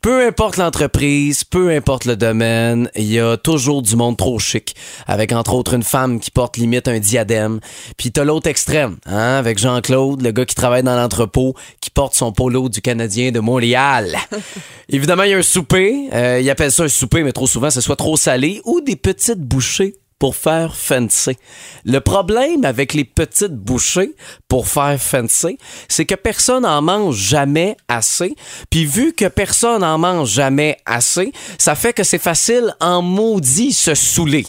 Peu 0.00 0.24
importe 0.24 0.58
l'entreprise, 0.58 1.42
peu 1.42 1.70
importe 1.70 2.04
le 2.04 2.16
domaine, 2.16 2.88
il 2.94 3.10
y 3.10 3.18
a 3.18 3.36
toujours 3.36 3.82
du 3.82 3.96
monde 3.96 4.16
trop 4.16 4.38
chic, 4.38 4.76
avec 5.08 5.32
entre 5.32 5.54
autres 5.54 5.74
une 5.74 5.82
femme 5.82 6.20
qui 6.20 6.30
porte 6.30 6.56
limite 6.56 6.86
un 6.86 7.00
diadème. 7.00 7.58
Puis 7.96 8.12
t'as 8.12 8.22
l'autre 8.22 8.48
extrême, 8.48 8.96
hein, 9.06 9.36
avec 9.38 9.58
Jean-Claude, 9.58 10.22
le 10.22 10.30
gars 10.30 10.44
qui 10.44 10.54
travaille 10.54 10.84
dans 10.84 10.94
l'entrepôt, 10.94 11.54
qui 11.80 11.90
porte 11.90 12.14
son 12.14 12.30
polo 12.30 12.68
du 12.68 12.80
Canadien 12.80 13.32
de 13.32 13.40
Montréal. 13.40 14.16
Évidemment, 14.88 15.24
il 15.24 15.30
y 15.30 15.34
a 15.34 15.38
un 15.38 15.42
souper. 15.42 16.08
Euh, 16.12 16.38
il 16.40 16.48
appelle 16.48 16.70
ça 16.70 16.84
un 16.84 16.88
souper, 16.88 17.24
mais 17.24 17.32
trop 17.32 17.48
souvent, 17.48 17.70
c'est 17.70 17.80
soit 17.80 17.96
trop 17.96 18.16
salé 18.16 18.60
ou 18.64 18.80
des 18.80 18.96
petites 18.96 19.40
bouchées 19.40 19.96
pour 20.18 20.36
faire 20.36 20.74
fancy. 20.74 21.36
Le 21.84 22.00
problème 22.00 22.64
avec 22.64 22.94
les 22.94 23.04
petites 23.04 23.54
bouchées 23.54 24.14
pour 24.48 24.66
faire 24.66 25.00
fancy, 25.00 25.58
c'est 25.88 26.06
que 26.06 26.14
personne 26.14 26.66
en 26.66 26.82
mange 26.82 27.16
jamais 27.16 27.76
assez. 27.88 28.34
Puis 28.70 28.84
vu 28.84 29.12
que 29.12 29.26
personne 29.26 29.84
en 29.84 29.98
mange 29.98 30.30
jamais 30.30 30.76
assez, 30.86 31.32
ça 31.58 31.74
fait 31.74 31.92
que 31.92 32.02
c'est 32.02 32.18
facile 32.18 32.74
en 32.80 33.02
maudit 33.02 33.72
se 33.72 33.94
saouler. 33.94 34.46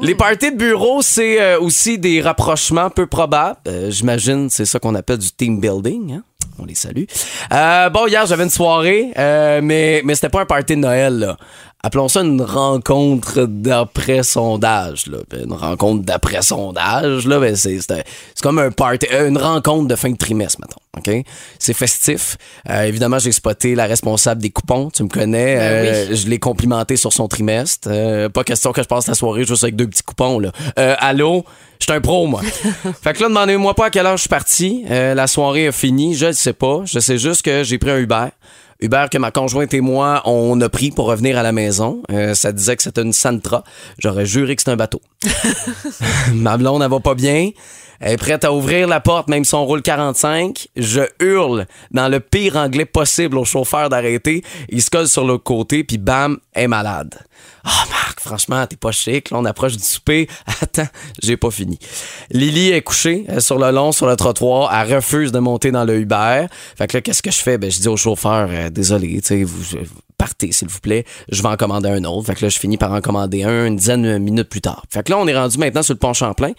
Les 0.00 0.14
parties 0.14 0.52
de 0.52 0.56
bureau, 0.56 1.02
c'est 1.02 1.40
euh, 1.40 1.60
aussi 1.60 1.98
des 1.98 2.20
rapprochements 2.20 2.90
peu 2.90 3.06
probables. 3.06 3.58
Euh, 3.68 3.90
J'imagine, 3.90 4.48
c'est 4.50 4.64
ça 4.64 4.78
qu'on 4.78 4.94
appelle 4.94 5.18
du 5.18 5.30
team 5.30 5.60
building. 5.60 6.14
Hein? 6.14 6.22
On 6.58 6.64
les 6.64 6.74
salue. 6.74 7.04
Euh, 7.52 7.90
bon, 7.90 8.06
hier, 8.06 8.24
j'avais 8.26 8.44
une 8.44 8.50
soirée, 8.50 9.12
euh, 9.18 9.60
mais, 9.62 10.02
mais 10.04 10.14
c'était 10.14 10.28
pas 10.28 10.42
un 10.42 10.46
party 10.46 10.76
de 10.76 10.80
Noël, 10.80 11.18
là. 11.18 11.36
Appelons 11.86 12.08
ça 12.08 12.22
une 12.22 12.40
rencontre 12.40 13.44
d'après-sondage, 13.44 15.06
là. 15.06 15.18
Une 15.38 15.52
rencontre 15.52 16.02
d'après-sondage, 16.02 17.26
là, 17.26 17.38
ben 17.38 17.54
c'est, 17.54 17.78
comme 18.40 18.58
un 18.58 18.70
party, 18.70 19.06
euh, 19.12 19.28
une 19.28 19.36
rencontre 19.36 19.88
de 19.88 19.94
fin 19.94 20.10
de 20.10 20.16
trimestre, 20.16 20.62
mettons. 20.62 20.80
OK? 20.96 21.24
C'est 21.58 21.74
festif. 21.74 22.38
Euh, 22.70 22.84
évidemment, 22.84 23.18
j'ai 23.18 23.32
spoté 23.32 23.74
la 23.74 23.84
responsable 23.84 24.40
des 24.40 24.48
coupons. 24.48 24.88
Tu 24.88 25.02
me 25.02 25.10
connais. 25.10 25.58
Euh, 25.60 26.14
Je 26.16 26.26
l'ai 26.26 26.38
complimenté 26.38 26.96
sur 26.96 27.12
son 27.12 27.28
trimestre. 27.28 27.88
Euh, 27.90 28.30
pas 28.30 28.44
question 28.44 28.72
que 28.72 28.82
je 28.82 28.88
passe 28.88 29.06
la 29.06 29.14
soirée 29.14 29.44
juste 29.44 29.62
avec 29.64 29.76
deux 29.76 29.86
petits 29.86 30.02
coupons, 30.02 30.38
là. 30.38 30.52
Allô? 30.76 31.44
Je 31.80 31.84
suis 31.84 31.92
un 31.92 32.00
pro, 32.00 32.26
moi. 32.26 32.40
fait 33.02 33.12
que 33.12 33.20
là, 33.20 33.28
demandez-moi 33.28 33.74
pas 33.74 33.86
à 33.86 33.90
quelle 33.90 34.06
heure 34.06 34.16
je 34.16 34.22
suis 34.22 34.28
parti. 34.30 34.84
La 34.88 35.26
soirée 35.26 35.66
a 35.66 35.72
fini. 35.72 36.14
Je 36.14 36.26
ne 36.26 36.32
sais 36.32 36.54
pas. 36.54 36.80
Je 36.86 36.98
sais 36.98 37.18
juste 37.18 37.42
que 37.42 37.62
j'ai 37.62 37.76
pris 37.76 37.90
un 37.90 37.98
Uber. 37.98 38.28
Uber 38.80 39.06
que 39.10 39.18
ma 39.18 39.30
conjointe 39.30 39.72
et 39.74 39.80
moi, 39.80 40.22
on 40.24 40.60
a 40.60 40.68
pris 40.68 40.90
pour 40.90 41.06
revenir 41.06 41.38
à 41.38 41.42
la 41.42 41.52
maison. 41.52 42.02
Euh, 42.10 42.34
ça 42.34 42.52
disait 42.52 42.76
que 42.76 42.82
c'était 42.82 43.02
une 43.02 43.12
Santra. 43.12 43.64
J'aurais 43.98 44.26
juré 44.26 44.56
que 44.56 44.62
c'était 44.62 44.72
un 44.72 44.76
bateau. 44.76 45.00
ma 46.34 46.56
blonde, 46.56 46.82
elle 46.82 46.90
va 46.90 47.00
pas 47.00 47.14
bien. 47.14 47.50
Elle 48.00 48.12
est 48.12 48.16
prête 48.16 48.44
à 48.44 48.52
ouvrir 48.52 48.88
la 48.88 49.00
porte, 49.00 49.28
même 49.28 49.44
si 49.44 49.54
on 49.54 49.64
roule 49.64 49.82
45. 49.82 50.68
Je 50.76 51.02
hurle 51.20 51.66
dans 51.90 52.08
le 52.08 52.20
pire 52.20 52.56
anglais 52.56 52.84
possible 52.84 53.38
au 53.38 53.44
chauffeur 53.44 53.88
d'arrêter. 53.88 54.42
Il 54.68 54.82
se 54.82 54.90
colle 54.90 55.08
sur 55.08 55.24
l'autre 55.24 55.44
côté, 55.44 55.84
puis 55.84 55.98
bam, 55.98 56.38
elle 56.52 56.64
est 56.64 56.68
malade. 56.68 57.14
Ah, 57.64 57.84
Marc, 57.90 58.20
franchement, 58.20 58.66
t'es 58.66 58.76
pas 58.76 58.92
chic. 58.92 59.30
Là, 59.30 59.38
on 59.38 59.44
approche 59.44 59.76
du 59.76 59.82
souper. 59.82 60.28
Attends, 60.60 60.86
j'ai 61.22 61.36
pas 61.36 61.50
fini. 61.50 61.78
Lily 62.30 62.72
est 62.72 62.82
couchée 62.82 63.24
euh, 63.30 63.40
sur 63.40 63.58
le 63.58 63.70
long, 63.70 63.90
sur 63.92 64.06
le 64.06 64.16
trottoir. 64.16 64.70
Elle 64.74 64.96
refuse 64.96 65.32
de 65.32 65.38
monter 65.38 65.70
dans 65.70 65.84
le 65.84 65.98
Uber. 65.98 66.46
Fait 66.76 66.86
que 66.86 66.96
là, 66.96 67.00
qu'est-ce 67.00 67.22
que 67.22 67.30
je 67.30 67.38
fais? 67.38 67.56
Ben, 67.56 67.70
je 67.70 67.80
dis 67.80 67.88
au 67.88 67.96
chauffeur, 67.96 68.48
euh, 68.50 68.68
désolé, 68.68 69.20
tu 69.22 69.28
sais, 69.28 69.44
vous, 69.44 69.78
partez, 70.18 70.52
s'il 70.52 70.68
vous 70.68 70.80
plaît. 70.80 71.04
Je 71.30 71.42
vais 71.42 71.48
en 71.48 71.56
commander 71.56 71.88
un 71.88 72.04
autre. 72.04 72.26
Fait 72.26 72.34
que 72.34 72.44
là, 72.44 72.48
je 72.50 72.58
finis 72.58 72.76
par 72.76 72.92
en 72.92 73.00
commander 73.00 73.44
un 73.44 73.66
une 73.66 73.76
dizaine 73.76 74.02
de 74.02 74.18
minutes 74.18 74.48
plus 74.48 74.60
tard. 74.60 74.84
Fait 74.90 75.02
que 75.02 75.10
là, 75.10 75.18
on 75.18 75.26
est 75.26 75.36
rendu 75.36 75.58
maintenant 75.58 75.82
sur 75.82 75.94
le 75.94 75.98
pont 75.98 76.12
Champlain. 76.12 76.52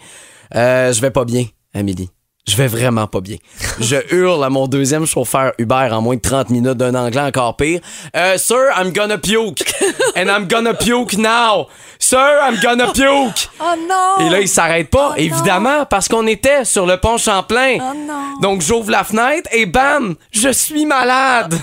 Euh, 0.54 0.92
je 0.92 1.00
vais 1.00 1.10
pas 1.10 1.24
bien, 1.24 1.46
Amélie. 1.74 2.10
Je 2.48 2.54
vais 2.54 2.68
vraiment 2.68 3.08
pas 3.08 3.20
bien. 3.20 3.38
Je 3.80 3.96
hurle 4.14 4.44
à 4.44 4.50
mon 4.50 4.68
deuxième 4.68 5.04
chauffeur 5.04 5.52
Uber 5.58 5.88
en 5.90 6.00
moins 6.00 6.14
de 6.14 6.20
30 6.20 6.50
minutes 6.50 6.74
d'un 6.74 6.94
anglais 6.94 7.22
encore 7.22 7.56
pire. 7.56 7.80
Euh, 8.14 8.38
sir, 8.38 8.70
I'm 8.76 8.92
gonna 8.92 9.18
puke. 9.18 9.64
And 10.16 10.26
I'm 10.28 10.46
gonna 10.46 10.72
puke 10.72 11.18
now. 11.18 11.66
Sir, 11.98 12.38
I'm 12.42 12.56
gonna 12.62 12.92
puke. 12.92 13.48
Oh 13.58 13.74
non! 13.88 14.26
Et 14.26 14.30
là, 14.30 14.40
il 14.40 14.48
s'arrête 14.48 14.90
pas, 14.90 15.14
évidemment, 15.16 15.86
parce 15.86 16.08
qu'on 16.08 16.26
était 16.26 16.64
sur 16.64 16.86
le 16.86 16.98
pont 16.98 17.16
Champlain. 17.16 17.78
Oh 17.80 17.96
non! 17.96 18.38
Donc, 18.40 18.60
j'ouvre 18.60 18.90
la 18.90 19.02
fenêtre 19.02 19.48
et 19.50 19.66
bam, 19.66 20.14
je 20.30 20.50
suis 20.50 20.84
malade. 20.86 21.54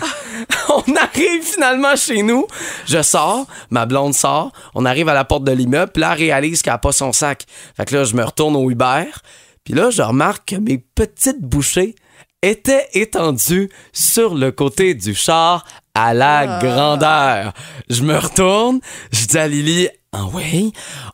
on 0.69 0.95
arrive 0.95 1.43
finalement 1.43 1.95
chez 1.95 2.23
nous. 2.23 2.45
Je 2.87 3.01
sors, 3.03 3.45
ma 3.69 3.85
blonde 3.85 4.15
sort, 4.15 4.51
on 4.73 4.85
arrive 4.85 5.07
à 5.07 5.13
la 5.13 5.23
porte 5.23 5.43
de 5.43 5.51
l'immeuble, 5.51 5.91
là, 5.95 6.11
elle 6.13 6.17
réalise 6.17 6.61
qu'elle 6.61 6.73
a 6.73 6.77
pas 6.79 6.91
son 6.91 7.13
sac. 7.13 7.45
Fait 7.77 7.85
que 7.85 7.95
là, 7.95 8.03
je 8.03 8.15
me 8.15 8.23
retourne 8.23 8.55
au 8.55 8.69
Uber, 8.69 9.05
puis 9.63 9.73
là, 9.73 9.89
je 9.89 10.01
remarque 10.01 10.49
que 10.49 10.55
mes 10.55 10.77
petites 10.77 11.41
bouchées 11.41 11.95
étaient 12.41 12.87
étendues 12.93 13.69
sur 13.93 14.35
le 14.35 14.51
côté 14.51 14.93
du 14.95 15.13
char 15.15 15.65
à 15.93 16.13
la 16.13 16.59
grandeur. 16.59 17.53
Je 17.89 18.03
me 18.03 18.17
retourne, 18.17 18.79
je 19.11 19.25
dis 19.27 19.37
à 19.37 19.47
Lily, 19.47 19.87
ah 20.11 20.25
ouais, 20.25 20.65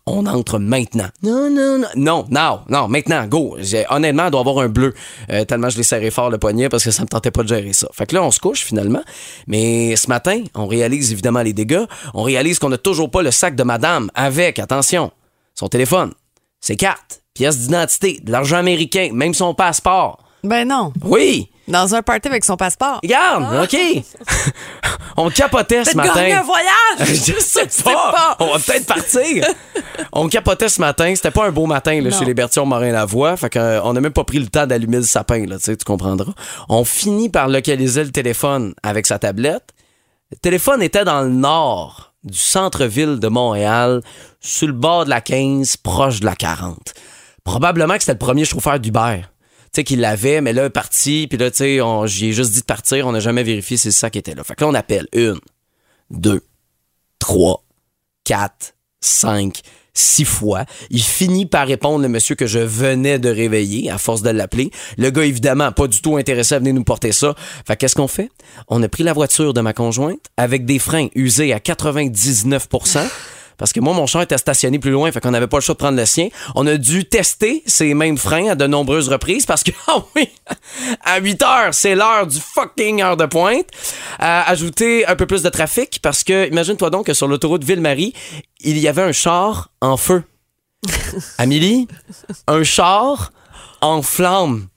on 0.08 0.26
entre 0.26 0.58
maintenant. 0.60 1.08
Non, 1.22 1.50
non, 1.50 1.78
non, 1.78 1.88
non, 1.96 2.26
non, 2.30 2.60
non, 2.68 2.88
maintenant, 2.88 3.26
go. 3.28 3.56
J'ai- 3.60 3.86
Honnêtement, 3.90 4.26
elle 4.26 4.32
doit 4.32 4.40
avoir 4.42 4.60
un 4.60 4.68
bleu, 4.70 4.94
euh, 5.32 5.46
tellement 5.46 5.70
je 5.70 5.78
l'ai 5.78 5.84
serré 5.84 6.10
fort 6.12 6.30
le 6.30 6.38
poignet 6.38 6.68
parce 6.68 6.84
que 6.84 6.92
ça 6.92 7.04
me 7.04 7.08
tentait 7.08 7.32
pas 7.32 7.44
de 7.44 7.48
gérer 7.48 7.72
ça. 7.74 7.88
Fait 7.94 8.06
que 8.08 8.16
là, 8.16 8.24
on 8.24 8.32
se 8.32 8.40
couche 8.40 8.62
finalement. 8.62 9.04
Mais 9.48 9.96
ce 9.96 10.08
matin, 10.10 10.44
on 10.56 10.66
réalise 10.68 11.12
évidemment 11.12 11.42
les 11.44 11.54
dégâts. 11.54 11.86
On 12.14 12.24
réalise 12.24 12.58
qu'on 12.60 12.70
n'a 12.70 12.78
toujours 12.78 13.12
pas 13.12 13.22
le 13.22 13.32
sac 13.32 13.56
de 13.56 13.64
madame 13.64 14.10
avec, 14.16 14.60
attention, 14.60 15.12
son 15.56 15.70
téléphone, 15.70 16.12
ses 16.60 16.76
cartes, 16.76 17.22
pièces 17.40 17.60
d'identité, 17.60 18.20
de 18.22 18.34
l'argent 18.34 18.58
américain, 18.58 19.12
même 19.14 19.34
son 19.34 19.54
passeport. 19.54 20.20
Ben 20.44 20.68
non. 20.68 20.92
Oui! 21.06 21.50
Dans 21.70 21.96
un 21.96 22.02
party 22.02 22.28
avec 22.28 22.44
son 22.44 22.58
passeport. 22.58 23.00
Regarde, 23.02 23.64
OK. 23.64 23.80
on 25.18 25.30
capotait 25.30 25.86
ce 25.86 25.96
matin. 25.96 26.38
un 26.38 26.42
voyage! 26.42 26.68
Je 27.08 27.40
sais 27.40 27.66
pas. 27.82 28.12
pas. 28.12 28.36
On 28.40 28.48
va 28.48 28.60
peut-être 28.60 28.86
partir. 28.86 29.46
on 30.12 30.28
capotait 30.28 30.68
ce 30.68 30.82
matin. 30.82 31.14
C'était 31.16 31.32
pas 31.32 31.46
un 31.48 31.52
beau 31.52 31.66
matin 31.66 32.02
là, 32.02 32.12
chez 32.12 32.26
les 32.26 32.34
Bertillon 32.34 32.66
Morin 32.66 32.92
Lavoie. 32.92 33.38
Fait 33.38 33.50
qu'on 33.50 33.94
n'a 33.94 34.02
même 34.02 34.12
pas 34.12 34.26
pris 34.26 34.40
le 34.40 34.48
temps 34.48 34.68
d'allumer 34.68 34.98
le 34.98 35.04
sapin, 35.04 35.46
là, 35.46 35.56
tu 35.60 35.78
comprendras. 35.86 36.34
On 36.68 36.84
finit 36.84 37.30
par 37.30 37.48
localiser 37.48 38.04
le 38.04 38.12
téléphone 38.12 38.74
avec 38.84 39.06
sa 39.06 39.18
tablette. 39.18 39.70
Le 40.32 40.36
téléphone 40.36 40.82
était 40.82 41.06
dans 41.06 41.22
le 41.22 41.30
nord 41.30 42.12
du 42.26 42.38
centre-ville 42.38 43.18
de 43.20 43.30
Montréal, 43.30 44.02
sur 44.42 44.68
le 44.68 44.74
bord 44.74 45.06
de 45.06 45.10
la 45.10 45.22
15, 45.22 45.78
proche 45.78 46.20
de 46.20 46.26
la 46.26 46.36
40. 46.36 46.94
Probablement 47.50 47.96
que 47.96 48.02
c'était 48.02 48.12
le 48.12 48.20
premier 48.20 48.46
chauffeur 48.46 48.80
d'Uber. 48.80 49.22
Tu 49.24 49.68
sais, 49.74 49.84
qu'il 49.84 50.02
l'avait, 50.02 50.40
mais 50.40 50.54
là, 50.54 50.62
il 50.62 50.66
est 50.68 50.70
parti, 50.70 51.26
puis 51.28 51.40
là, 51.40 51.50
tu 51.50 51.58
sais, 51.58 51.80
j'y 52.06 52.28
ai 52.28 52.32
juste 52.32 52.52
dit 52.52 52.60
de 52.60 52.66
partir, 52.66 53.08
on 53.08 53.12
n'a 53.12 53.20
jamais 53.20 53.42
vérifié 53.42 53.76
si 53.76 53.92
c'est 53.92 54.00
ça 54.00 54.12
qui 54.12 54.20
était 54.20 54.36
là. 54.36 54.44
Fait 54.44 54.54
que 54.54 54.64
là, 54.64 54.70
on 54.70 54.76
appelle 54.76 55.08
une, 55.14 55.40
deux, 56.12 56.44
3, 57.18 57.64
4, 58.26 58.76
5, 59.02 59.62
6 59.96 60.26
fois. 60.26 60.66
Il 60.92 61.02
finit 61.02 61.48
par 61.48 61.66
répondre 61.66 62.04
le 62.04 62.08
monsieur 62.08 62.36
que 62.36 62.46
je 62.46 62.60
venais 62.60 63.18
de 63.18 63.30
réveiller 63.30 63.90
à 63.90 63.98
force 63.98 64.22
de 64.22 64.30
l'appeler. 64.30 64.70
Le 65.00 65.10
gars, 65.10 65.26
évidemment, 65.26 65.72
pas 65.72 65.88
du 65.88 66.04
tout 66.04 66.18
intéressé 66.18 66.54
à 66.54 66.60
venir 66.60 66.76
nous 66.76 66.84
porter 66.84 67.12
ça. 67.12 67.34
Fait 67.66 67.76
qu'est-ce 67.76 67.96
qu'on 67.96 68.08
fait? 68.08 68.30
On 68.68 68.84
a 68.84 68.88
pris 68.88 69.02
la 69.02 69.14
voiture 69.14 69.56
de 69.56 69.62
ma 69.62 69.74
conjointe 69.74 70.28
avec 70.38 70.66
des 70.66 70.78
freins 70.78 71.08
usés 71.16 71.52
à 71.52 71.60
99 71.60 72.68
parce 73.60 73.74
que 73.74 73.82
moi, 73.82 73.94
mon 73.94 74.08
char 74.08 74.24
était 74.24 74.38
stationné 74.38 74.80
plus 74.80 74.90
loin, 74.90 75.12
fait 75.12 75.20
qu'on 75.20 75.32
n'avait 75.32 75.48
pas 75.48 75.58
le 75.58 75.62
choix 75.62 75.76
de 75.76 75.80
prendre 75.80 75.98
le 75.98 76.06
sien. 76.06 76.30
On 76.56 76.66
a 76.66 76.78
dû 76.78 77.06
tester 77.06 77.62
ces 77.66 77.94
mêmes 77.94 78.18
freins 78.18 78.48
à 78.48 78.56
de 78.56 78.66
nombreuses 78.66 79.10
reprises 79.10 79.46
parce 79.46 79.64
que, 79.64 79.72
ah 79.88 80.02
oui, 80.16 80.30
à 81.04 81.20
8 81.20 81.44
heures, 81.44 81.74
c'est 81.74 81.94
l'heure 81.94 82.26
du 82.26 82.40
fucking 82.40 83.02
heure 83.02 83.18
de 83.18 83.26
pointe. 83.26 83.68
Euh, 84.22 84.42
ajouter 84.46 85.06
un 85.06 85.16
peu 85.16 85.28
plus 85.28 85.44
de 85.44 85.50
trafic 85.50 86.00
parce 86.02 86.24
que, 86.24 86.48
imagine-toi 86.48 86.90
donc 86.90 87.08
que 87.08 87.14
sur 87.14 87.28
l'autoroute 87.28 87.66
Ville-Marie, 87.66 88.14
il 88.62 88.78
y 88.80 88.88
avait 88.88 89.04
un 89.04 89.12
char 89.12 89.70
en 89.82 89.98
feu. 89.98 90.24
Amélie, 91.38 91.88
un 92.48 92.64
char 92.64 93.34
en 93.82 94.02
flammes. 94.02 94.68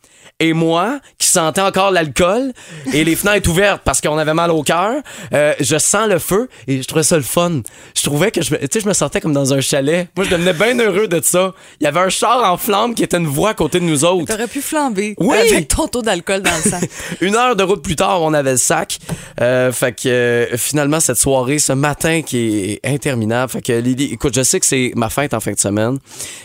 Et 0.42 0.52
moi 0.52 0.99
qui 1.18 1.28
sentais 1.28 1.61
encore 1.61 1.90
l'alcool 1.92 2.52
et 2.92 3.04
les 3.04 3.14
fenêtres 3.16 3.49
ouvertes 3.49 3.82
parce 3.84 4.00
qu'on 4.00 4.18
avait 4.18 4.34
mal 4.34 4.50
au 4.50 4.62
cœur. 4.62 4.94
Euh, 5.32 5.54
je 5.61 5.78
sens 5.78 6.08
le 6.08 6.18
feu 6.18 6.49
et 6.66 6.82
je 6.82 6.87
trouvais 6.88 7.02
ça 7.04 7.16
le 7.16 7.22
fun. 7.22 7.61
Je 7.96 8.02
trouvais 8.02 8.30
que 8.30 8.42
je, 8.42 8.52
me- 8.52 8.58
tu 8.58 8.66
sais, 8.72 8.80
je 8.80 8.88
me 8.88 8.92
sentais 8.92 9.20
comme 9.20 9.32
dans 9.32 9.54
un 9.54 9.61
chalet. 9.61 10.08
Moi, 10.16 10.26
je 10.26 10.30
devenais 10.30 10.52
bien 10.52 10.78
heureux 10.78 11.06
de 11.08 11.20
ça. 11.22 11.52
Il 11.80 11.84
y 11.84 11.87
avait 11.87 12.00
un 12.00 12.08
char 12.08 12.50
en 12.52 12.56
flamme 12.56 12.94
qui 12.94 13.02
était 13.04 13.16
une 13.18 13.26
voix 13.26 13.50
à 13.50 13.54
côté 13.54 13.78
de 13.80 13.84
nous 13.84 14.04
autres. 14.04 14.26
T'aurais 14.32 14.49
pu 14.49 14.61
flamber 14.61 15.14
Oui. 15.18 15.37
avec 15.37 15.68
ton 15.68 15.87
taux 15.87 16.02
d'alcool 16.02 16.42
dans 16.42 16.50
le 16.64 16.70
sang. 16.70 16.80
Une 17.20 17.37
heure 17.37 17.54
de 17.56 17.62
route 17.62 17.82
plus 17.82 17.96
tard, 17.96 18.20
on 18.22 18.34
avait 18.34 18.52
le 18.52 18.56
sac. 18.56 18.99
Euh, 19.40 19.70
fait 19.72 19.92
que 19.92 20.08
euh, 20.08 20.56
finalement, 20.56 20.99
cette 21.00 21.16
soirée, 21.18 21.58
ce 21.61 21.72
matin 21.72 22.22
qui 22.22 22.72
est 22.72 22.80
interminable. 22.84 23.50
Fait 23.52 23.62
que 23.62 23.72
Lily, 23.72 24.11
écoute, 24.12 24.34
je 24.34 24.42
sais 24.42 24.58
que 24.61 24.66
c'est 24.66 24.92
ma 24.96 25.08
fête 25.08 25.34
en 25.34 25.40
fin 25.40 25.52
de 25.52 25.58
semaine, 25.58 25.99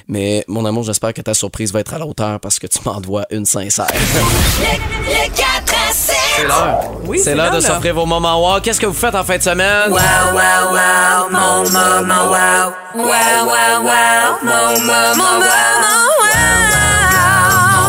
mais 0.08 0.44
mon 0.48 0.66
amour, 0.66 0.84
j'espère 0.84 1.14
que 1.14 1.22
ta 1.22 1.34
surprise 1.34 1.74
va 1.74 1.80
être 1.80 1.94
à 1.94 1.98
la 2.00 2.06
hauteur 2.06 2.40
parce 2.40 2.60
que 2.60 2.68
tu 2.68 2.80
m'en 2.86 3.02
dois 3.02 3.26
une 3.32 3.46
sincère. 3.46 3.87
Le 3.94 5.30
4 5.30 5.46
à 5.74 5.94
7. 5.94 6.16
C'est 6.36 6.44
l'heure. 6.44 6.80
Oui, 7.06 7.20
c'est 7.20 7.36
l'heure 7.36 7.52
de 7.52 7.60
s'offrir 7.60 7.94
vos 7.96 8.06
moments 8.06 8.42
wow. 8.42 8.60
Qu'est-ce 8.62 8.80
que 8.80 8.86
vous 8.86 8.94
faites 8.94 9.16
en 9.16 9.24
fin 9.24 9.38
de 9.38 9.44
semaine? 9.44 9.90
Wow, 9.90 9.98
wow, 10.34 10.74
wow, 10.74 11.30
mon 11.32 11.64
moment, 11.70 12.26
wow. 12.30 12.74
Wow, 12.96 13.06
wow, 13.46 13.84
wow, 13.84 14.38
mon 14.44 14.80
moment, 14.80 15.40
wow. 15.40 15.48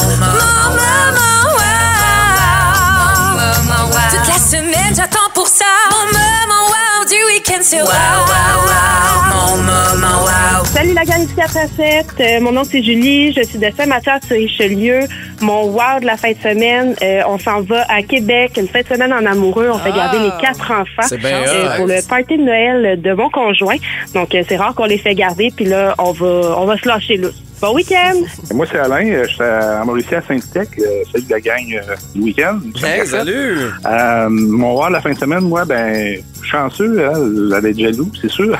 Mon 0.00 0.17
moment, 0.17 0.59
wow. 3.90 4.09
Toute 4.11 4.28
la 4.28 4.38
semaine, 4.38 4.95
j'attends 4.95 5.31
pour 5.35 5.49
ça. 5.49 5.64
Mon 5.90 6.05
wow, 7.58 7.82
wow, 7.82 8.56
wow, 8.70 9.18
mon 9.32 9.56
moment, 9.56 10.22
wow. 10.22 10.64
Salut 10.64 10.94
la 10.94 11.04
gang 11.04 11.26
du 11.26 11.34
4 11.34 11.56
à 11.56 11.66
7. 11.66 12.06
Euh, 12.20 12.40
mon 12.40 12.52
nom 12.52 12.62
c'est 12.62 12.82
Julie. 12.82 13.32
Je 13.32 13.42
suis 13.42 13.58
de 13.58 13.68
Saint-Mathieu 13.76 14.12
sur 14.24 14.36
Richelieu. 14.36 15.00
Mon 15.40 15.64
wow 15.64 15.98
de 16.00 16.06
la 16.06 16.16
fin 16.16 16.30
de 16.30 16.38
semaine, 16.38 16.94
euh, 17.02 17.22
on 17.26 17.36
s'en 17.38 17.62
va 17.62 17.84
à 17.88 18.02
Québec. 18.02 18.52
Une 18.58 18.68
fin 18.68 18.82
de 18.82 18.86
semaine 18.86 19.12
en 19.12 19.26
amoureux. 19.26 19.70
On 19.72 19.78
fait 19.78 19.90
garder 19.90 20.20
les 20.20 20.30
quatre 20.40 20.70
enfants 20.70 21.08
euh, 21.12 21.76
pour 21.76 21.86
le 21.86 22.08
party 22.08 22.38
de 22.38 22.44
Noël 22.44 23.00
de 23.00 23.12
mon 23.12 23.28
conjoint. 23.28 23.76
Donc 24.14 24.36
euh, 24.36 24.44
c'est 24.48 24.56
rare 24.56 24.74
qu'on 24.76 24.84
les 24.84 24.98
fait 24.98 25.16
garder. 25.16 25.50
Puis 25.54 25.64
là, 25.64 25.96
on 25.98 26.12
va, 26.12 26.58
on 26.58 26.64
va 26.64 26.76
se 26.78 26.86
lâcher 26.86 27.16
là. 27.16 27.28
Bon 27.60 27.74
week-end! 27.74 28.14
Moi, 28.54 28.66
c'est 28.70 28.78
Alain. 28.78 29.04
euh, 29.08 29.24
Je 29.26 29.32
suis 29.34 29.42
à 29.42 29.82
Mauricie 29.84 30.14
à 30.14 30.22
Saint-Tech. 30.22 30.68
Euh, 30.78 31.02
salut 31.12 31.24
la 31.28 31.40
gang 31.40 31.64
euh, 31.74 31.94
du 32.14 32.20
week-end. 32.20 32.60
Hey, 32.84 33.04
salut! 33.04 33.58
Euh, 33.84 34.28
mon 34.28 34.74
voir 34.74 34.90
la 34.90 35.00
fin 35.00 35.10
de 35.12 35.18
semaine, 35.18 35.40
moi, 35.40 35.64
ben, 35.64 36.22
chanceux, 36.44 37.04
hein, 37.04 37.12
elle 37.16 37.52
allait 37.54 37.70
être 37.70 37.78
jaloux, 37.80 38.12
c'est 38.20 38.30
sûr. 38.30 38.56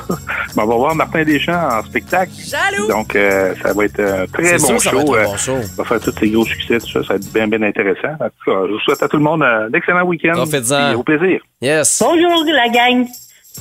Mais 0.57 0.63
on 0.65 0.67
va 0.67 0.75
voir 0.75 0.95
Martin 0.97 1.23
Deschamps 1.23 1.69
en 1.79 1.85
spectacle. 1.85 2.33
Jaloux! 2.45 2.89
Donc, 2.89 3.15
euh, 3.15 3.55
ça 3.63 3.73
va 3.73 3.85
être 3.85 4.01
un 4.01 4.27
très 4.27 4.59
bon 4.59 4.67
sûr, 4.67 4.81
ça 4.83 4.91
va 4.91 5.01
show. 5.01 5.01
être 5.01 5.15
un 5.15 5.23
euh, 5.23 5.25
bon 5.27 5.37
show. 5.37 5.55
on 5.55 5.83
va 5.83 5.85
faire 5.89 6.01
tous 6.01 6.15
ces 6.19 6.29
gros 6.31 6.45
succès, 6.45 6.79
tout 6.81 6.87
ça. 6.91 7.03
Ça 7.03 7.09
va 7.11 7.15
être 7.15 7.33
bien, 7.33 7.47
bien 7.47 7.63
intéressant. 7.63 8.15
En 8.21 8.27
tout 8.27 8.51
cas, 8.51 8.67
je 8.67 8.73
vous 8.73 8.81
souhaite 8.81 9.03
à 9.05 9.07
tout 9.09 9.19
le 9.19 9.23
monde 9.23 9.43
euh, 9.45 9.69
d'excellents 9.69 10.07
week-ends. 10.07 10.33
Profitez-en. 10.35 10.89
Puis 10.89 10.97
Au 10.97 11.03
plaisir. 11.05 11.41
Yes. 11.63 12.03
Bonjour 12.05 12.45
la 12.53 12.69
gang 12.69 13.07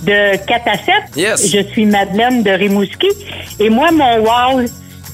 de 0.04 0.36
4 0.48 0.68
à 0.68 0.78
7. 0.78 0.94
Yes. 1.16 1.52
Je 1.52 1.62
suis 1.72 1.86
Madeleine 1.86 2.42
de 2.42 2.50
Rimouski. 2.50 3.10
Et 3.60 3.70
moi, 3.70 3.92
mon 3.92 4.18
wow, 4.22 4.66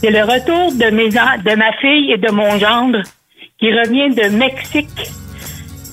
c'est 0.04 0.12
le 0.12 0.24
retour 0.24 0.74
de, 0.74 0.94
mes 0.94 1.08
de 1.08 1.56
ma 1.56 1.72
fille 1.80 2.12
et 2.12 2.18
de 2.18 2.30
mon 2.30 2.58
gendre 2.58 3.02
qui 3.58 3.72
revient 3.72 4.14
de 4.14 4.36
Mexique 4.36 5.10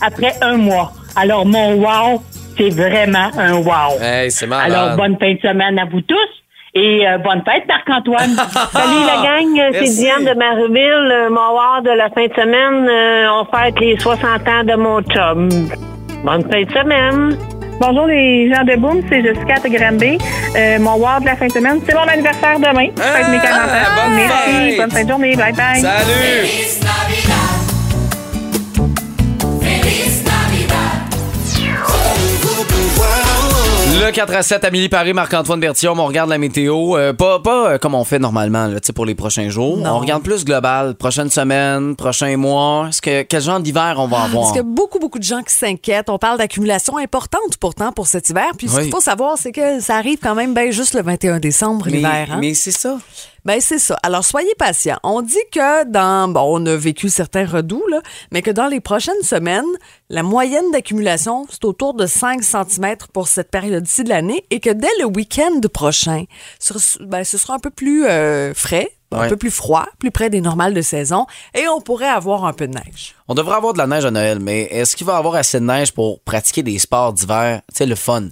après 0.02 0.32
un 0.42 0.56
mois. 0.56 0.92
Alors, 1.14 1.46
mon 1.46 1.74
wow, 1.74 2.20
c'est 2.58 2.70
vraiment 2.70 3.30
un 3.38 3.54
wow. 3.54 4.00
Hey, 4.02 4.32
c'est. 4.32 4.50
Alors, 4.52 4.96
bonne 4.96 5.16
fin 5.16 5.34
de 5.34 5.38
semaine 5.38 5.78
à 5.78 5.84
vous 5.84 6.00
tous. 6.00 6.16
Et 6.74 7.06
euh, 7.06 7.18
bonne 7.18 7.42
fête, 7.44 7.68
Marc-Antoine. 7.68 8.34
Salut 8.72 9.06
la 9.06 9.22
gang, 9.22 9.72
c'est. 9.74 9.94
Diane 9.94 10.24
de 10.24 10.36
Marieville. 10.36 11.12
Euh, 11.12 11.30
Mon 11.30 11.54
war 11.54 11.80
de 11.82 11.90
la 11.90 12.10
fin 12.10 12.26
de 12.26 12.34
semaine, 12.34 12.88
euh, 12.88 13.40
on 13.40 13.44
fête 13.44 13.78
les 13.78 13.96
60 13.96 14.24
ans 14.24 14.64
de 14.64 14.74
mon 14.74 15.02
chum. 15.02 15.48
Bonne 16.24 16.42
fin 16.50 16.62
de 16.64 16.70
semaine. 16.72 17.49
Bonjour 17.80 18.06
les 18.08 18.52
gens 18.54 18.62
de 18.62 18.76
Boom, 18.76 19.00
c'est 19.08 19.22
Jessica 19.22 19.58
de 19.58 19.68
Granby. 19.74 20.18
Euh, 20.54 20.78
mon 20.80 20.96
wow 20.96 21.18
de 21.20 21.24
la 21.24 21.34
fin 21.34 21.46
de 21.46 21.52
semaine, 21.52 21.80
c'est 21.86 21.94
mon 21.94 22.02
anniversaire 22.02 22.58
demain. 22.58 22.88
Fête 22.94 23.28
mes 23.30 23.38
40 23.38 23.58
ans. 23.58 23.72
Ah, 23.72 24.06
bonne 24.06 24.16
Merci, 24.16 24.52
fête. 24.52 24.76
bonne 24.76 24.90
fin 24.90 25.04
de 25.04 25.08
journée. 25.08 25.34
Bye 25.34 25.54
bye. 25.54 25.80
Salut! 25.80 27.59
Le 34.00 34.12
4 34.12 34.34
à 34.34 34.42
7, 34.42 34.64
Amélie 34.64 34.88
Paris, 34.88 35.12
Marc-Antoine 35.12 35.60
Bertillon, 35.60 35.92
on 35.94 36.06
regarde 36.06 36.30
la 36.30 36.38
météo. 36.38 36.96
euh, 36.96 37.12
pas 37.12 37.38
pas 37.38 37.72
euh, 37.72 37.78
comme 37.78 37.94
on 37.94 38.02
fait 38.02 38.18
normalement 38.18 38.66
là, 38.66 38.78
pour 38.94 39.04
les 39.04 39.14
prochains 39.14 39.50
jours. 39.50 39.76
Non. 39.76 39.90
On 39.90 39.98
regarde 39.98 40.22
plus 40.22 40.42
global. 40.42 40.94
Prochaine 40.94 41.28
semaine, 41.28 41.96
prochain 41.96 42.34
mois. 42.38 42.86
Est-ce 42.88 43.02
que, 43.02 43.20
quel 43.20 43.42
genre 43.42 43.60
d'hiver 43.60 43.96
on 43.98 44.06
va 44.06 44.22
avoir? 44.22 44.44
Parce 44.44 44.52
qu'il 44.52 44.56
y 44.56 44.60
a 44.60 44.62
beaucoup, 44.62 45.00
beaucoup 45.00 45.18
de 45.18 45.24
gens 45.24 45.42
qui 45.42 45.52
s'inquiètent. 45.52 46.08
On 46.08 46.16
parle 46.16 46.38
d'accumulation 46.38 46.96
importante 46.96 47.58
pourtant 47.60 47.92
pour 47.92 48.06
cet 48.06 48.30
hiver. 48.30 48.52
Puis 48.56 48.68
ce 48.68 48.80
qu'il 48.80 48.90
faut 48.90 49.02
savoir, 49.02 49.36
c'est 49.36 49.52
que 49.52 49.80
ça 49.80 49.96
arrive 49.96 50.18
quand 50.22 50.34
même 50.34 50.54
bien 50.54 50.70
juste 50.70 50.94
le 50.94 51.02
21 51.02 51.38
décembre, 51.38 51.86
l'hiver. 51.86 52.28
hein? 52.30 52.38
mais 52.40 52.54
c'est 52.54 52.72
ça. 52.72 52.96
Ben 53.44 53.58
c'est 53.60 53.78
ça. 53.78 53.98
Alors 54.02 54.24
soyez 54.24 54.54
patients. 54.58 54.98
On 55.02 55.22
dit 55.22 55.34
que 55.50 55.84
dans 55.84 56.28
bon, 56.28 56.60
on 56.60 56.66
a 56.66 56.76
vécu 56.76 57.08
certains 57.08 57.46
redoux 57.46 57.82
là, 57.90 58.00
mais 58.32 58.42
que 58.42 58.50
dans 58.50 58.66
les 58.66 58.80
prochaines 58.80 59.22
semaines, 59.22 59.64
la 60.10 60.22
moyenne 60.22 60.70
d'accumulation 60.72 61.46
c'est 61.48 61.64
autour 61.64 61.94
de 61.94 62.06
5 62.06 62.42
cm 62.42 62.96
pour 63.14 63.28
cette 63.28 63.50
de 63.98 64.08
l'année 64.08 64.44
et 64.50 64.60
que 64.60 64.70
dès 64.70 64.88
le 65.00 65.06
week-end 65.06 65.60
prochain, 65.72 66.24
ce, 66.58 66.74
ben, 67.02 67.24
ce 67.24 67.36
sera 67.38 67.54
un 67.54 67.58
peu 67.58 67.70
plus 67.70 68.06
euh, 68.06 68.54
frais, 68.54 68.88
un 69.12 69.20
Ouais. 69.22 69.28
peu 69.28 69.36
plus 69.36 69.50
froid, 69.50 69.86
plus 69.98 70.10
près 70.12 70.30
des 70.30 70.40
normales 70.40 70.72
de 70.72 70.82
saison 70.82 71.26
et 71.54 71.66
on 71.68 71.80
pourrait 71.80 72.06
avoir 72.08 72.44
un 72.44 72.52
peu 72.52 72.68
de 72.68 72.74
neige. 72.74 73.14
On 73.26 73.34
devrait 73.34 73.56
avoir 73.56 73.72
de 73.72 73.78
la 73.78 73.86
neige 73.88 74.04
à 74.04 74.10
Noël, 74.12 74.38
mais 74.38 74.62
est-ce 74.70 74.94
qu'il 74.94 75.06
va 75.06 75.14
y 75.14 75.16
avoir 75.16 75.34
assez 75.34 75.58
de 75.58 75.64
neige 75.64 75.92
pour 75.92 76.20
pratiquer 76.20 76.62
des 76.62 76.78
sports 76.78 77.12
d'hiver? 77.12 77.60
Tu 77.72 77.78
sais, 77.78 77.86
le 77.86 77.96
fun. 77.96 78.28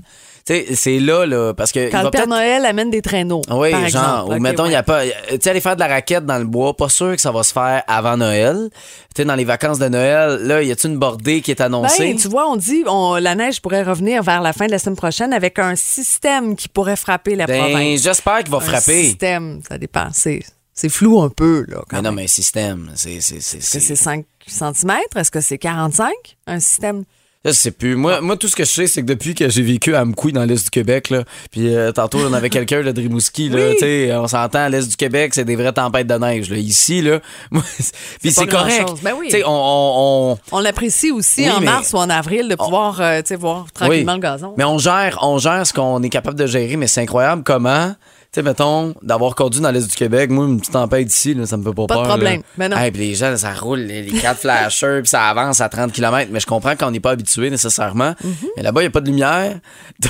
Sais, 0.48 0.64
c'est 0.76 0.98
là, 0.98 1.26
là, 1.26 1.52
parce 1.52 1.72
que. 1.72 1.80
il 1.80 1.90
Quand 1.90 1.98
va 1.98 2.04
le 2.04 2.10
Père 2.10 2.26
Noël 2.26 2.64
amène 2.64 2.88
des 2.90 3.02
traîneaux. 3.02 3.42
Oui, 3.50 3.70
par 3.70 3.86
genre, 3.88 4.10
exemple. 4.22 4.34
ou 4.34 4.40
mettons, 4.40 4.64
il 4.64 4.68
ouais. 4.68 4.72
y 4.72 4.76
a 4.76 4.82
pas. 4.82 5.04
Tu 5.04 5.12
sais, 5.42 5.50
aller 5.50 5.60
faire 5.60 5.74
de 5.74 5.80
la 5.80 5.88
raquette 5.88 6.24
dans 6.24 6.38
le 6.38 6.46
bois, 6.46 6.74
pas 6.74 6.88
sûr 6.88 7.14
que 7.14 7.20
ça 7.20 7.30
va 7.32 7.42
se 7.42 7.52
faire 7.52 7.82
avant 7.86 8.16
Noël. 8.16 8.70
Tu 8.70 8.78
sais, 9.16 9.24
dans 9.26 9.34
les 9.34 9.44
vacances 9.44 9.78
de 9.78 9.88
Noël, 9.88 10.38
là, 10.46 10.62
y 10.62 10.72
a-tu 10.72 10.86
une 10.86 10.96
bordée 10.96 11.42
qui 11.42 11.50
est 11.50 11.60
annoncée? 11.60 12.12
Ben, 12.14 12.16
tu 12.16 12.28
vois, 12.28 12.48
on 12.48 12.56
dit 12.56 12.82
on, 12.86 13.16
la 13.16 13.34
neige 13.34 13.60
pourrait 13.60 13.82
revenir 13.82 14.22
vers 14.22 14.40
la 14.40 14.54
fin 14.54 14.64
de 14.66 14.70
la 14.70 14.78
semaine 14.78 14.96
prochaine 14.96 15.34
avec 15.34 15.58
un 15.58 15.76
système 15.76 16.56
qui 16.56 16.68
pourrait 16.70 16.96
frapper 16.96 17.34
la 17.36 17.44
Ben, 17.44 17.60
province. 17.70 18.02
j'espère 18.02 18.38
qu'il 18.38 18.50
va 18.50 18.56
Un 18.56 18.60
frapper. 18.60 19.04
système, 19.04 19.60
ça 19.68 19.76
dépend. 19.76 20.06
C'est, 20.14 20.40
c'est 20.72 20.88
flou 20.88 21.20
un 21.20 21.28
peu, 21.28 21.66
là, 21.68 21.82
quand 21.90 21.96
Mais 21.96 22.02
non, 22.02 22.08
même. 22.10 22.14
mais 22.16 22.24
un 22.24 22.26
système, 22.28 22.90
c'est. 22.94 23.20
c'est, 23.20 23.40
c'est, 23.42 23.58
Est-ce 23.58 23.72
que 23.74 23.80
c'est- 23.80 23.80
c'est 23.80 23.96
5 23.96 24.24
cm? 24.46 24.92
Est-ce 25.14 25.30
que 25.30 25.42
c'est 25.42 25.58
45? 25.58 26.10
Un 26.46 26.58
système. 26.60 27.04
Je 27.44 27.52
sais 27.52 27.70
plus. 27.70 27.94
Moi, 27.94 28.20
moi, 28.20 28.36
tout 28.36 28.48
ce 28.48 28.56
que 28.56 28.64
je 28.64 28.70
sais, 28.70 28.86
c'est 28.88 29.00
que 29.00 29.06
depuis 29.06 29.34
que 29.34 29.48
j'ai 29.48 29.62
vécu 29.62 29.94
à 29.94 30.00
Amkoui 30.00 30.32
dans 30.32 30.44
l'Est 30.44 30.64
du 30.64 30.70
Québec, 30.70 31.08
là, 31.08 31.22
puis 31.52 31.72
euh, 31.74 31.92
tantôt, 31.92 32.18
on 32.18 32.32
avait 32.32 32.50
quelqu'un 32.50 32.82
de 32.82 33.00
Rimouski, 33.00 33.48
là, 33.48 33.70
Oui. 33.80 34.10
on 34.12 34.26
s'entend, 34.26 34.58
à 34.58 34.68
l'Est 34.68 34.88
du 34.88 34.96
Québec, 34.96 35.32
c'est 35.34 35.44
des 35.44 35.54
vraies 35.54 35.72
tempêtes 35.72 36.08
de 36.08 36.14
neige. 36.14 36.50
Là. 36.50 36.56
Ici, 36.56 37.00
là, 37.00 37.20
c'est- 37.78 37.94
puis 38.20 38.32
pas 38.32 38.40
c'est 38.42 38.46
correct. 38.48 38.88
Ben 39.04 39.12
oui. 39.16 39.30
On- 39.46 39.48
on- 39.48 40.32
on, 40.52 40.56
On 40.56 40.60
l'apprécie 40.60 41.12
aussi 41.12 41.42
Oui, 41.42 41.50
en 41.50 41.60
mais- 41.60 41.66
mars 41.66 41.92
ou 41.92 41.98
en 41.98 42.10
avril 42.10 42.48
de 42.48 42.56
pouvoir 42.56 43.00
euh, 43.00 43.22
voir 43.38 43.66
tranquillement 43.72 44.14
le 44.14 44.20
gazon. 44.20 44.54
Mais 44.58 44.64
on 44.64 44.78
gère, 44.78 45.18
on 45.22 45.38
gère 45.38 45.64
ce 45.64 45.72
qu'on 45.72 46.02
est 46.02 46.10
capable 46.10 46.38
de 46.38 46.46
gérer, 46.46 46.76
mais 46.76 46.88
c'est 46.88 47.02
incroyable 47.02 47.44
comment. 47.44 47.94
Tu 48.30 48.40
sais, 48.40 48.42
mettons, 48.42 48.94
d'avoir 49.00 49.34
conduit 49.34 49.62
dans 49.62 49.70
l'Est 49.70 49.88
du 49.88 49.96
Québec, 49.96 50.28
moi, 50.28 50.44
une 50.44 50.60
petite 50.60 50.74
tempête 50.74 51.10
ici, 51.10 51.32
là, 51.32 51.46
ça 51.46 51.56
me 51.56 51.62
fait 51.64 51.72
pas, 51.74 51.86
Pas 51.86 51.94
de 51.94 52.00
peur. 52.00 52.08
problème. 52.08 52.40
là. 52.40 52.46
Mais 52.58 52.68
non. 52.68 52.76
Hey, 52.76 52.90
puis 52.90 53.00
les 53.08 53.14
gens, 53.14 53.34
ça 53.38 53.54
roule, 53.54 53.78
les, 53.80 54.02
les 54.02 54.20
quatre 54.20 54.40
flashers, 54.40 55.00
puis 55.00 55.08
ça 55.08 55.28
avance 55.30 55.62
à 55.62 55.70
30 55.70 55.92
km. 55.92 56.28
Mais 56.30 56.38
je 56.38 56.44
comprends 56.46 56.76
qu'on 56.76 56.90
n'est 56.90 57.00
pas 57.00 57.12
habitué 57.12 57.48
nécessairement. 57.48 58.14
Mhm. 58.22 58.34
Mais 58.58 58.62
là-bas, 58.62 58.82
il 58.82 58.84
n'y 58.84 58.88
a 58.88 58.90
pas 58.90 59.00
de 59.00 59.06
lumière. 59.06 59.58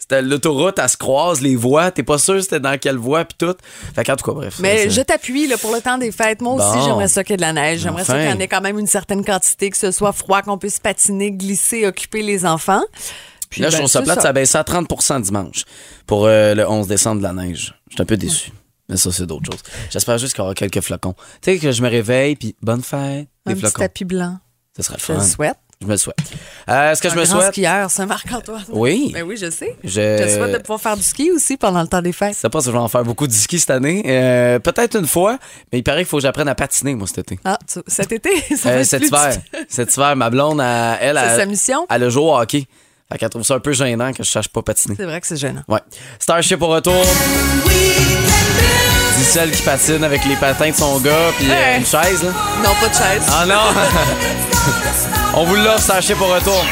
C'était 0.00 0.22
l'autoroute, 0.22 0.80
elle 0.80 0.88
se 0.88 0.96
croise, 0.96 1.40
les 1.40 1.54
voies. 1.54 1.92
T'es 1.92 2.02
pas 2.02 2.18
sûr 2.18 2.42
c'était 2.42 2.58
dans 2.58 2.76
quelle 2.80 2.96
voie, 2.96 3.24
puis 3.24 3.36
tout. 3.38 3.54
Fait 3.94 4.02
qu'en 4.02 4.16
tout 4.16 4.24
cas, 4.28 4.32
bref. 4.34 4.56
Mais 4.58 4.90
je 4.90 5.00
t'appuie 5.00 5.48
pour 5.60 5.72
le 5.72 5.80
temps 5.80 5.98
des 5.98 6.10
fêtes. 6.10 6.40
Moi 6.40 6.54
aussi, 6.54 6.84
j'aimerais 6.84 7.06
ça 7.08 7.22
qu'il 7.22 7.32
y 7.32 7.34
ait 7.34 7.36
de 7.36 7.42
la 7.42 7.52
neige. 7.52 7.78
J'aimerais 7.80 8.04
ça 8.04 8.14
qu'il 8.18 8.28
y 8.28 8.32
en 8.32 8.40
ait 8.40 8.48
quand 8.48 8.60
même 8.60 8.78
une 8.80 8.88
certaine 8.88 9.24
quantité, 9.24 9.70
que 9.70 9.76
ce 9.76 9.92
soit 9.92 10.12
froid, 10.12 10.42
qu'on 10.42 10.58
puisse 10.58 10.80
patiner, 10.80 11.30
glisser, 11.30 11.86
occuper 11.86 12.22
les 12.22 12.44
enfants. 12.44 12.82
Puis, 13.52 13.60
Là, 13.60 13.68
je 13.68 13.72
ben, 13.74 13.78
trouve 13.80 13.90
ça 13.90 14.02
plate, 14.02 14.20
ça 14.22 14.28
a 14.30 14.32
baissé 14.32 14.58
à 14.58 14.62
30% 14.62 15.20
dimanche 15.22 15.64
pour 16.06 16.26
euh, 16.26 16.54
le 16.54 16.68
11 16.68 16.86
décembre 16.88 17.18
de 17.18 17.22
la 17.22 17.32
neige. 17.32 17.74
Je 17.90 17.94
suis 17.94 18.02
un 18.02 18.06
peu 18.06 18.16
déçu. 18.16 18.50
Mais 18.88 18.96
ça, 18.96 19.12
c'est 19.12 19.26
d'autres 19.26 19.50
choses. 19.52 19.62
J'espère 19.90 20.18
juste 20.18 20.34
qu'il 20.34 20.42
y 20.42 20.44
aura 20.44 20.54
quelques 20.54 20.80
flocons. 20.80 21.14
Tu 21.40 21.52
sais, 21.52 21.58
que 21.58 21.70
je 21.70 21.82
me 21.82 21.88
réveille, 21.88 22.34
puis 22.36 22.56
bonne 22.62 22.82
fête, 22.82 23.28
des 23.46 23.52
Un 23.52 23.54
petit 23.54 23.60
flocons. 23.60 23.80
tapis 23.82 24.04
blanc. 24.04 24.38
Ce 24.76 24.82
serait 24.82 24.94
le 24.96 25.00
Je 25.00 25.04
fun. 25.04 25.14
le 25.14 25.20
souhaite. 25.22 25.56
Je 25.80 25.86
me 25.86 25.92
le 25.92 25.96
souhaite. 25.98 26.16
Euh, 26.68 26.92
Est-ce 26.92 27.02
que 27.02 27.08
je 27.08 27.14
Un 27.14 27.20
me 27.20 27.24
grand 27.26 27.40
souhaite? 27.40 27.52
skieur, 27.52 27.90
Saint-Marc-Antoine. 27.90 28.64
Oui. 28.70 29.10
Ben 29.12 29.24
oui, 29.24 29.36
je 29.36 29.50
sais. 29.50 29.76
Je- 29.82 29.88
Je 29.90 30.22
te 30.24 30.28
souhaite 30.28 30.52
de 30.52 30.58
pouvoir 30.58 30.80
faire 30.80 30.96
du 30.96 31.02
ski 31.02 31.30
aussi 31.32 31.56
pendant 31.56 31.82
le 31.82 31.88
temps 31.88 32.00
des 32.02 32.12
fêtes. 32.12 32.34
Je 32.36 32.40
sais 32.40 32.48
pas 32.48 32.60
si 32.60 32.66
je 32.66 32.70
vais 32.72 32.78
en 32.78 32.86
faire 32.88 33.02
beaucoup 33.02 33.26
de 33.26 33.32
ski 33.32 33.58
cette 33.58 33.70
année. 33.70 34.02
Euh, 34.06 34.58
Peut-être 34.60 34.96
une 34.96 35.08
fois, 35.08 35.38
mais 35.72 35.78
il 35.80 35.82
paraît 35.82 35.98
qu'il 35.98 36.06
faut 36.06 36.18
que 36.18 36.22
j'apprenne 36.22 36.46
à 36.48 36.54
patiner, 36.54 36.94
moi, 36.94 37.06
cet 37.08 37.18
été. 37.18 37.40
Ah, 37.44 37.58
tu- 37.70 37.80
cet 37.88 38.12
été, 38.12 38.30
ça 38.56 38.70
va 38.70 38.76
Euh, 38.76 38.84
cet 38.84 39.00
plus 39.00 39.08
hiver. 39.08 39.36
cet 39.68 39.96
hiver, 39.96 40.14
ma 40.14 40.30
blonde, 40.30 40.60
elle, 40.60 40.98
elle, 41.00 41.16
C'est 41.16 41.22
elle- 41.32 41.40
sa 41.40 41.46
mission? 41.46 41.86
elle 41.90 42.02
a 42.04 42.08
joué 42.10 42.22
au 42.22 42.36
hockey. 42.36 42.66
Fait 43.12 43.18
qu'elle 43.18 43.28
trouve 43.28 43.42
ça 43.42 43.54
un 43.54 43.60
peu 43.60 43.72
gênant 43.72 44.12
que 44.12 44.22
je 44.24 44.30
sache 44.30 44.48
pas 44.48 44.62
patiner. 44.62 44.94
C'est 44.96 45.04
vrai 45.04 45.20
que 45.20 45.26
c'est 45.26 45.36
gênant. 45.36 45.62
Ouais. 45.68 45.80
Starship 46.18 46.62
au 46.62 46.68
retour. 46.68 47.04
Dis 49.18 49.24
celle 49.24 49.50
qui 49.50 49.62
patine 49.62 50.02
avec 50.02 50.24
les 50.24 50.36
patins 50.36 50.70
de 50.70 50.74
son 50.74 50.98
gars 50.98 51.30
puis 51.36 51.46
euh, 51.50 51.76
une 51.78 51.84
chaise, 51.84 52.22
là. 52.22 52.30
Non, 52.64 52.70
pas 52.80 52.88
de 52.88 52.94
chaise. 52.94 53.22
Ah 53.30 53.44
non! 53.44 53.54
On 55.40 55.44
vous 55.44 55.56
l'offre, 55.56 55.80
sachez 55.80 56.14
pour 56.14 56.28
retour. 56.34 56.64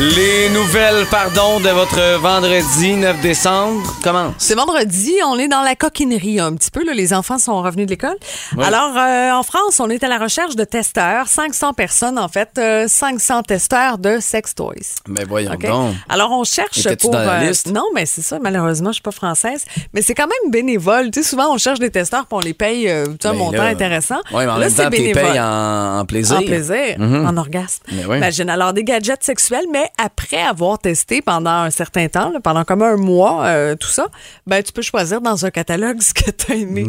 Les 0.00 0.48
nouvelles, 0.48 1.04
pardon, 1.10 1.60
de 1.60 1.68
votre 1.68 2.18
vendredi 2.20 2.94
9 2.94 3.20
décembre 3.20 3.82
commencent. 4.02 4.32
C'est 4.38 4.54
vendredi, 4.54 5.12
on 5.26 5.38
est 5.38 5.46
dans 5.46 5.60
la 5.60 5.74
coquinerie 5.74 6.40
un 6.40 6.54
petit 6.54 6.70
peu. 6.70 6.82
là. 6.86 6.94
Les 6.94 7.12
enfants 7.12 7.38
sont 7.38 7.60
revenus 7.60 7.84
de 7.84 7.90
l'école. 7.90 8.16
Ouais. 8.56 8.64
Alors, 8.64 8.96
euh, 8.96 9.32
en 9.32 9.42
France, 9.42 9.78
on 9.78 9.90
est 9.90 10.02
à 10.02 10.08
la 10.08 10.16
recherche 10.16 10.56
de 10.56 10.64
testeurs. 10.64 11.28
500 11.28 11.74
personnes, 11.74 12.18
en 12.18 12.28
fait. 12.28 12.48
euh, 12.56 12.88
500 12.88 13.42
testeurs 13.42 13.98
de 13.98 14.20
sex 14.20 14.54
toys. 14.54 14.72
Ben 15.06 15.26
voyons 15.28 15.50
donc. 15.50 15.94
Alors, 16.08 16.30
on 16.32 16.44
cherche 16.44 16.88
pour... 16.96 17.10
dans 17.10 17.18
la 17.18 17.40
euh, 17.42 17.48
liste? 17.48 17.66
non, 17.70 17.84
mais 17.94 18.06
c'est 18.06 18.22
ça. 18.22 18.38
Malheureusement, 18.40 18.88
je 18.90 18.94
suis 18.94 19.02
pas 19.02 19.10
française. 19.10 19.66
Mais 19.92 20.00
c'est 20.00 20.14
quand 20.14 20.26
même 20.28 20.50
bénévole. 20.50 21.10
Tu 21.10 21.22
sais, 21.22 21.28
souvent, 21.28 21.52
on 21.52 21.58
cherche 21.58 21.78
des 21.78 21.90
testeurs 21.90 22.24
puis 22.26 22.38
on 22.38 22.40
les 22.40 22.54
paye 22.54 22.88
euh, 22.88 23.04
un 23.24 23.32
Ben 23.32 23.32
montant 23.34 23.58
là, 23.58 23.66
intéressant. 23.66 24.20
Oui, 24.32 24.44
mais 24.44 24.46
en 24.46 24.56
Là, 24.56 24.66
même 24.66 24.72
temps, 24.74 24.84
tu 24.84 24.90
les 24.96 25.12
bénévole. 25.12 25.22
payes 25.32 25.40
en, 25.40 25.98
en 25.98 26.04
plaisir. 26.06 26.38
En 26.38 26.42
plaisir, 26.42 26.96
Mhm. 26.98 27.26
en 27.28 27.36
orgasme. 27.36 27.82
Mais 27.92 28.06
oui. 28.06 28.16
Imagine. 28.16 28.48
Alors, 28.48 28.72
des 28.72 28.82
gadgets 28.84 29.22
sexuels, 29.22 29.66
mais 29.70 29.88
après 29.98 30.42
avoir 30.42 30.78
testé 30.78 31.22
pendant 31.22 31.50
un 31.50 31.70
certain 31.70 32.08
temps, 32.08 32.30
là, 32.30 32.40
pendant 32.40 32.64
comme 32.64 32.82
un 32.82 32.96
mois, 32.96 33.44
euh, 33.46 33.76
tout 33.76 33.88
ça, 33.88 34.08
ben, 34.46 34.62
tu 34.62 34.72
peux 34.72 34.82
choisir 34.82 35.20
dans 35.20 35.44
un 35.44 35.50
catalogue 35.50 36.00
ce 36.02 36.14
que 36.14 36.30
tu 36.30 36.52
as 36.52 36.54
aimé. 36.56 36.84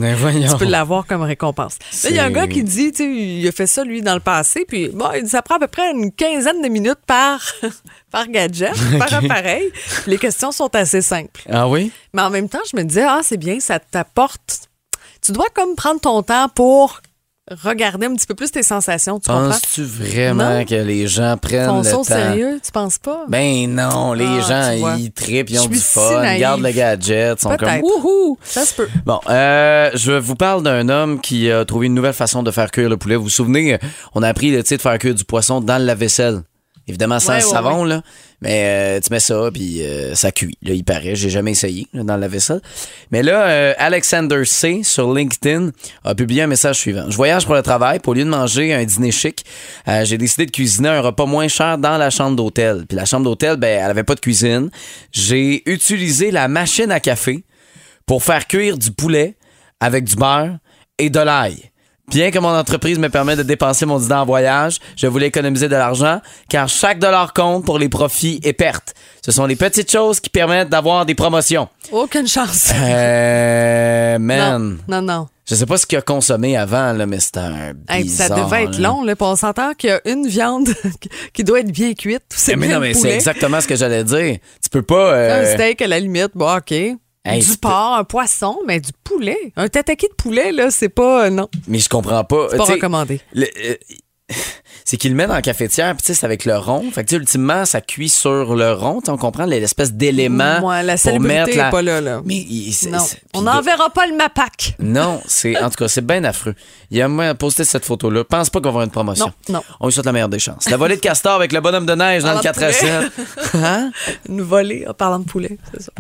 Tu 0.49 0.57
peux 0.57 0.65
l'avoir 0.65 1.05
comme 1.05 1.21
récompense. 1.21 1.77
Là, 2.03 2.09
il 2.09 2.15
y 2.15 2.19
a 2.19 2.25
un 2.25 2.31
gars 2.31 2.47
qui 2.47 2.63
dit, 2.63 2.91
tu 2.91 2.97
sais, 2.97 3.09
il 3.09 3.47
a 3.47 3.51
fait 3.51 3.67
ça, 3.67 3.83
lui, 3.83 4.01
dans 4.01 4.13
le 4.13 4.19
passé, 4.19 4.65
puis 4.67 4.89
bon, 4.89 5.09
il 5.15 5.23
dit, 5.23 5.29
ça 5.29 5.41
prend 5.41 5.55
à 5.55 5.59
peu 5.59 5.67
près 5.67 5.91
une 5.91 6.11
quinzaine 6.11 6.61
de 6.61 6.67
minutes 6.67 6.99
par, 7.05 7.41
par 8.11 8.27
gadget, 8.27 8.73
par 8.99 9.13
appareil. 9.13 9.71
Les 10.07 10.17
questions 10.17 10.51
sont 10.51 10.73
assez 10.75 11.01
simples. 11.01 11.41
Ah 11.49 11.67
oui? 11.67 11.91
Mais 12.13 12.21
en 12.21 12.29
même 12.29 12.49
temps, 12.49 12.61
je 12.69 12.77
me 12.77 12.83
disais, 12.83 13.05
ah, 13.07 13.21
c'est 13.23 13.37
bien, 13.37 13.59
ça 13.59 13.79
t'apporte. 13.79 14.69
Tu 15.21 15.31
dois 15.31 15.47
comme 15.53 15.75
prendre 15.75 16.01
ton 16.01 16.23
temps 16.23 16.49
pour 16.49 17.01
regarder 17.49 18.05
un 18.05 18.13
petit 18.15 18.27
peu 18.27 18.35
plus 18.35 18.51
tes 18.51 18.63
sensations, 18.63 19.19
tu 19.19 19.27
comprends? 19.29 19.49
Penses-tu 19.49 19.83
vraiment 19.83 20.59
Non. 20.59 20.65
que 20.65 20.75
les 20.75 21.07
gens 21.07 21.37
prennent 21.37 21.67
Ton 21.67 21.81
le 21.81 21.89
temps? 21.89 22.03
sérieux, 22.03 22.59
tu 22.63 22.71
penses 22.71 22.97
pas? 22.99 23.25
Ben 23.27 23.67
non, 23.73 24.13
les 24.13 24.25
Ah, 24.25 24.71
gens, 24.77 24.95
ils 24.97 25.11
trippent, 25.11 25.49
ils 25.49 25.59
ont 25.59 25.65
du 25.65 25.77
fun, 25.79 26.23
ils 26.33 26.39
gardent 26.39 26.61
le 26.61 26.71
gadget, 26.71 27.39
sont 27.41 27.55
comme 27.57 27.79
wouhou. 27.81 28.37
Ça 28.43 28.63
se 28.65 28.73
peut. 28.75 28.87
Bon, 29.05 29.19
euh, 29.29 29.89
je 29.95 30.11
vous 30.11 30.35
parle 30.35 30.63
d'un 30.63 30.87
homme 30.89 31.19
qui 31.19 31.51
a 31.51 31.65
trouvé 31.65 31.87
une 31.87 31.93
nouvelle 31.95 32.13
façon 32.13 32.43
de 32.43 32.51
faire 32.51 32.69
cuire 32.71 32.89
le 32.89 32.97
poulet. 32.97 33.15
Vous 33.15 33.23
vous 33.23 33.29
souvenez, 33.29 33.79
on 34.13 34.21
a 34.23 34.27
appris 34.29 34.51
tu 34.51 34.61
sais, 34.65 34.77
de 34.77 34.81
faire 34.81 34.97
cuire 34.99 35.15
du 35.15 35.25
poisson 35.25 35.61
dans 35.61 35.77
le 35.77 35.85
lave-vaisselle. 35.85 36.41
Évidemment, 36.87 37.19
sans 37.19 37.33
Ouais, 37.33 37.39
le 37.39 37.45
ouais, 37.45 37.51
savon, 37.51 37.83
là. 37.83 38.01
Mais 38.41 38.65
euh, 38.65 38.99
tu 38.99 39.13
mets 39.13 39.19
ça, 39.19 39.49
puis 39.53 39.83
euh, 39.83 40.15
ça 40.15 40.31
cuit. 40.31 40.57
Là, 40.63 40.73
il 40.73 40.83
paraît. 40.83 41.15
J'ai 41.15 41.29
jamais 41.29 41.51
essayé 41.51 41.87
là, 41.93 42.03
dans 42.03 42.15
le 42.15 42.21
lave-vaisselle. 42.21 42.59
Mais 43.11 43.21
là, 43.21 43.45
euh, 43.45 43.73
Alexander 43.77 44.43
C. 44.45 44.81
sur 44.83 45.13
LinkedIn 45.13 45.69
a 46.03 46.15
publié 46.15 46.41
un 46.41 46.47
message 46.47 46.77
suivant. 46.77 47.05
Je 47.09 47.15
voyage 47.15 47.45
pour 47.45 47.53
le 47.53 47.61
travail. 47.61 47.99
Au 48.05 48.13
lieu 48.13 48.23
de 48.23 48.29
manger 48.29 48.73
un 48.73 48.83
dîner 48.83 49.11
chic, 49.11 49.45
j'ai 50.03 50.17
décidé 50.17 50.47
de 50.47 50.51
cuisiner 50.51 50.89
un 50.89 51.01
repas 51.01 51.25
moins 51.25 51.47
cher 51.47 51.77
dans 51.77 51.97
la 51.97 52.09
chambre 52.09 52.35
d'hôtel. 52.35 52.85
Puis 52.87 52.97
la 52.97 53.05
chambre 53.05 53.25
d'hôtel, 53.25 53.57
ben, 53.57 53.79
elle 53.83 53.91
avait 53.91 54.03
pas 54.03 54.15
de 54.15 54.19
cuisine. 54.19 54.69
J'ai 55.11 55.61
utilisé 55.71 56.31
la 56.31 56.47
machine 56.47 56.91
à 56.91 56.99
café 56.99 57.43
pour 58.05 58.23
faire 58.23 58.47
cuire 58.47 58.77
du 58.77 58.91
poulet 58.91 59.35
avec 59.79 60.03
du 60.03 60.15
beurre 60.15 60.57
et 60.97 61.09
de 61.09 61.19
l'ail. 61.19 61.70
Bien 62.11 62.29
que 62.29 62.39
mon 62.39 62.49
entreprise 62.49 62.99
me 62.99 63.07
permet 63.09 63.37
de 63.37 63.43
dépenser 63.43 63.85
mon 63.85 63.97
dîner 63.97 64.15
en 64.15 64.25
voyage, 64.25 64.79
je 64.97 65.07
voulais 65.07 65.27
économiser 65.27 65.69
de 65.69 65.75
l'argent 65.75 66.19
car 66.49 66.67
chaque 66.67 66.99
dollar 66.99 67.33
compte 67.33 67.65
pour 67.65 67.79
les 67.79 67.87
profits 67.87 68.39
et 68.43 68.51
pertes. 68.51 68.93
Ce 69.25 69.31
sont 69.31 69.45
les 69.45 69.55
petites 69.55 69.89
choses 69.89 70.19
qui 70.19 70.29
permettent 70.29 70.67
d'avoir 70.69 71.05
des 71.05 71.15
promotions. 71.15 71.69
Aucune 71.91 72.27
chance. 72.27 72.71
Euh, 72.73 74.19
man. 74.19 74.77
Non, 74.89 75.01
non, 75.01 75.13
non. 75.13 75.27
Je 75.49 75.55
sais 75.55 75.65
pas 75.65 75.77
ce 75.77 75.85
qu'il 75.85 75.97
a 75.97 76.01
consommé 76.01 76.55
avant, 76.57 76.93
là, 76.93 77.05
mais 77.05 77.19
c'était 77.19 77.39
un 77.39 77.73
Hey, 77.89 78.01
puis 78.01 78.09
ça 78.09 78.29
devait 78.29 78.63
être 78.63 78.77
là. 78.79 78.89
long. 78.89 79.03
Là, 79.03 79.15
on 79.19 79.35
s'entend 79.35 79.73
qu'il 79.73 79.89
y 79.89 79.93
a 79.93 80.01
une 80.05 80.27
viande 80.27 80.69
qui 81.33 81.43
doit 81.43 81.59
être 81.61 81.71
bien 81.71 81.93
cuite. 81.93 82.23
C'est 82.29 82.55
Mais 82.55 82.67
non, 82.67 82.79
mais 82.79 82.93
c'est 82.93 83.09
exactement 83.15 83.59
ce 83.61 83.67
que 83.67 83.75
j'allais 83.75 84.03
dire. 84.03 84.37
Tu 84.63 84.69
peux 84.69 84.81
pas. 84.81 85.13
euh, 85.13 85.41
Un 85.43 85.53
steak 85.55 85.81
à 85.81 85.87
la 85.87 85.99
limite, 85.99 86.31
bon, 86.35 86.53
OK. 86.57 86.73
Hey, 87.23 87.41
du 87.41 87.57
porc, 87.57 87.95
un 87.97 88.03
poisson, 88.03 88.59
mais 88.65 88.79
du 88.79 88.91
poulet. 89.03 89.53
Un 89.55 89.67
tataki 89.67 90.07
de 90.07 90.13
poulet, 90.15 90.51
là, 90.51 90.71
c'est 90.71 90.89
pas. 90.89 91.25
euh, 91.25 91.29
non. 91.29 91.47
Mais 91.67 91.77
je 91.79 91.87
comprends 91.87 92.23
pas. 92.23 92.47
C'est 92.49 92.57
pas 92.57 92.65
recommandé. 92.65 93.21
le- 93.33 93.45
euh, 93.63 93.75
c'est 94.85 94.97
qu'il 94.97 95.11
le 95.11 95.17
met 95.17 95.27
dans 95.27 95.33
la 95.33 95.41
cafetière, 95.41 95.95
puis 95.95 96.03
c'est 96.13 96.23
avec 96.23 96.45
le 96.45 96.57
rond. 96.57 96.83
Fait 96.91 97.03
que, 97.03 97.15
ultimement, 97.15 97.65
ça 97.65 97.81
cuit 97.81 98.09
sur 98.09 98.55
le 98.55 98.73
rond. 98.73 99.01
On 99.07 99.17
comprend 99.17 99.45
l'espèce 99.45 99.93
d'élément 99.93 100.59
Ouais, 100.67 100.83
la 100.83 100.97
pour 100.97 101.19
mettre 101.19 101.55
la... 101.57 101.69
pas 101.69 101.81
là, 101.81 102.01
là. 102.01 102.21
Mais 102.25 102.35
il- 102.35 102.75
Non. 102.89 103.05
On 103.33 103.41
n'enverra 103.43 103.89
pas 103.89 104.07
le 104.07 104.15
MAPAC. 104.15 104.75
Non, 104.79 105.21
c'est 105.27 105.57
en 105.61 105.69
tout 105.69 105.75
cas, 105.77 105.87
c'est 105.87 106.05
bien 106.05 106.23
affreux. 106.23 106.55
Il 106.89 107.01
a 107.01 107.07
moi 107.07 107.33
posté 107.35 107.63
cette 107.63 107.85
photo-là. 107.85 108.23
Pense 108.23 108.49
pas 108.49 108.59
qu'on 108.59 108.65
va 108.65 108.69
avoir 108.69 108.83
une 108.83 108.91
promotion. 108.91 109.31
Non, 109.49 109.55
non. 109.55 109.63
On 109.79 109.87
lui 109.87 109.93
souhaite 109.93 110.05
la 110.05 110.11
meilleure 110.11 110.29
des 110.29 110.39
chances. 110.39 110.69
La 110.69 110.77
volée 110.77 110.95
de 110.95 111.01
castor 111.01 111.33
avec 111.33 111.51
le 111.53 111.61
bonhomme 111.61 111.85
de 111.85 111.93
neige 111.95 112.23
dans 112.23 112.33
le 112.33 112.41
Parlant 112.41 112.51
4 112.59 112.63
à 112.63 112.67
de 112.67 112.73
7. 112.73 113.11
Hein? 113.63 113.91
Une 114.29 114.41
volée, 114.41 114.85
en 114.87 114.93
parlant 114.93 115.19
de 115.19 115.25
poulet, 115.25 115.57
c'est 115.73 115.83
ça. 115.83 115.91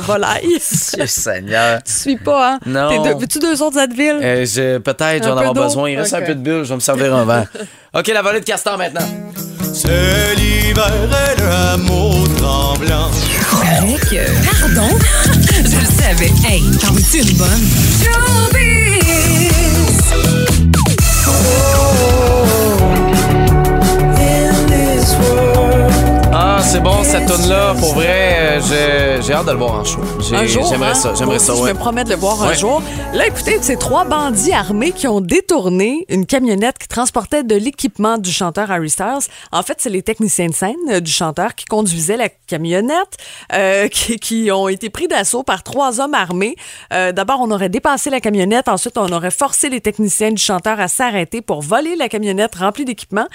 Volaille. 0.00 0.58
Dieu 0.94 1.06
Seigneur. 1.06 1.82
Tu 1.82 1.92
suis 1.92 2.16
pas, 2.16 2.54
hein? 2.54 2.58
Non. 2.66 2.88
T'es 2.90 3.10
deux- 3.12 3.18
Veux-tu 3.18 3.38
deux 3.38 3.62
autres 3.62 3.78
Advil? 3.78 4.18
Euh, 4.22 4.44
je- 4.44 4.78
Peut-être, 4.78 5.22
je 5.24 5.28
vais 5.28 5.34
Un 5.34 5.36
en 5.36 5.40
peu 5.40 5.46
avoir 5.48 5.54
besoin. 5.66 5.90
Il 5.90 5.98
reste 5.98 6.14
un 6.14 6.22
peu 6.22 6.34
de 6.34 6.40
bulle, 6.40 6.64
je 6.64 6.68
vais 6.70 6.74
me 6.74 6.80
servir 6.80 7.14
un 7.14 7.24
verre. 7.24 7.46
OK, 7.98 8.08
la 8.08 8.20
volée 8.20 8.40
de 8.40 8.44
castor 8.44 8.76
maintenant. 8.76 9.08
C'est 9.72 10.34
l'hiver 10.34 10.92
et 10.92 11.40
l'amour 11.40 12.28
tremblant. 12.36 13.10
Avec, 13.78 14.12
euh, 14.12 14.26
pardon? 14.44 14.88
Je 15.50 15.78
le 15.78 15.86
savais. 15.86 16.30
Hey, 16.46 16.62
t'en 16.78 16.92
veux-tu 16.92 17.22
une 17.22 17.38
bonne? 17.38 17.64
Ah, 21.26 21.75
cette 27.18 27.40
tune-là. 27.40 27.74
Pour 27.78 27.94
vrai, 27.94 28.58
euh, 28.60 29.20
j'ai- 29.22 29.32
hâte 29.32 29.46
de 29.46 29.52
le 29.52 29.58
voir 29.58 29.74
en 29.80 29.84
show. 29.84 30.00
J'ai- 30.20 30.36
Un 30.36 30.46
jour, 30.46 30.66
J'aimerais 30.68 30.90
hein? 30.90 30.94
ça, 30.94 31.14
j'aimerais 31.14 31.38
ça, 31.38 31.54
ouais. 31.54 31.68
Je 31.70 31.74
me 31.74 31.78
promets 31.78 32.04
de 32.04 32.10
le 32.10 32.16
voir 32.16 32.42
un 32.42 32.52
jour. 32.52 32.82
Là, 33.12 33.26
écoutez, 33.26 33.58
c'est 33.60 33.76
trois 33.78 34.04
bandits 34.04 34.52
armés 34.52 34.92
qui 34.92 35.06
ont 35.08 35.20
détourné 35.20 36.04
une 36.08 36.26
camionnette 36.26 36.78
qui 36.78 36.88
transportait 36.88 37.42
de 37.42 37.54
l'équipement 37.54 38.18
du 38.18 38.30
chanteur 38.30 38.70
Harry 38.70 38.90
Styles. 38.90 39.28
En 39.52 39.62
fait, 39.62 39.76
c'est 39.78 39.90
les 39.90 40.02
techniciens 40.02 40.48
de 40.48 40.54
scène 40.54 40.74
euh, 40.90 41.00
du 41.00 41.10
chanteur 41.10 41.54
qui 41.54 41.64
conduisaient 41.64 42.16
la 42.16 42.28
camionnette, 42.28 43.16
euh, 43.52 43.88
qui, 43.92 44.18
qui 44.18 44.50
ont 44.50 44.68
été 44.68 44.90
pris 44.90 45.08
d'assaut 45.08 45.42
par 45.42 45.62
trois 45.62 46.00
hommes 46.00 46.14
armés. 46.14 46.56
Euh, 46.92 47.12
D'abord, 47.12 47.40
on 47.40 47.50
aurait 47.50 47.68
dépassé 47.68 48.10
la 48.10 48.20
camionnette. 48.20 48.68
Ensuite, 48.68 48.98
on 48.98 49.08
aurait 49.12 49.30
forcé 49.30 49.68
les 49.68 49.80
techniciens 49.80 50.32
du 50.32 50.42
chanteur 50.42 50.78
à 50.80 50.88
s'arrêter 50.88 51.40
pour 51.40 51.62
voler 51.62 51.96
la 51.96 52.08
camionnette 52.08 52.54
remplie 52.56 52.84
d'équipement. 52.84 53.26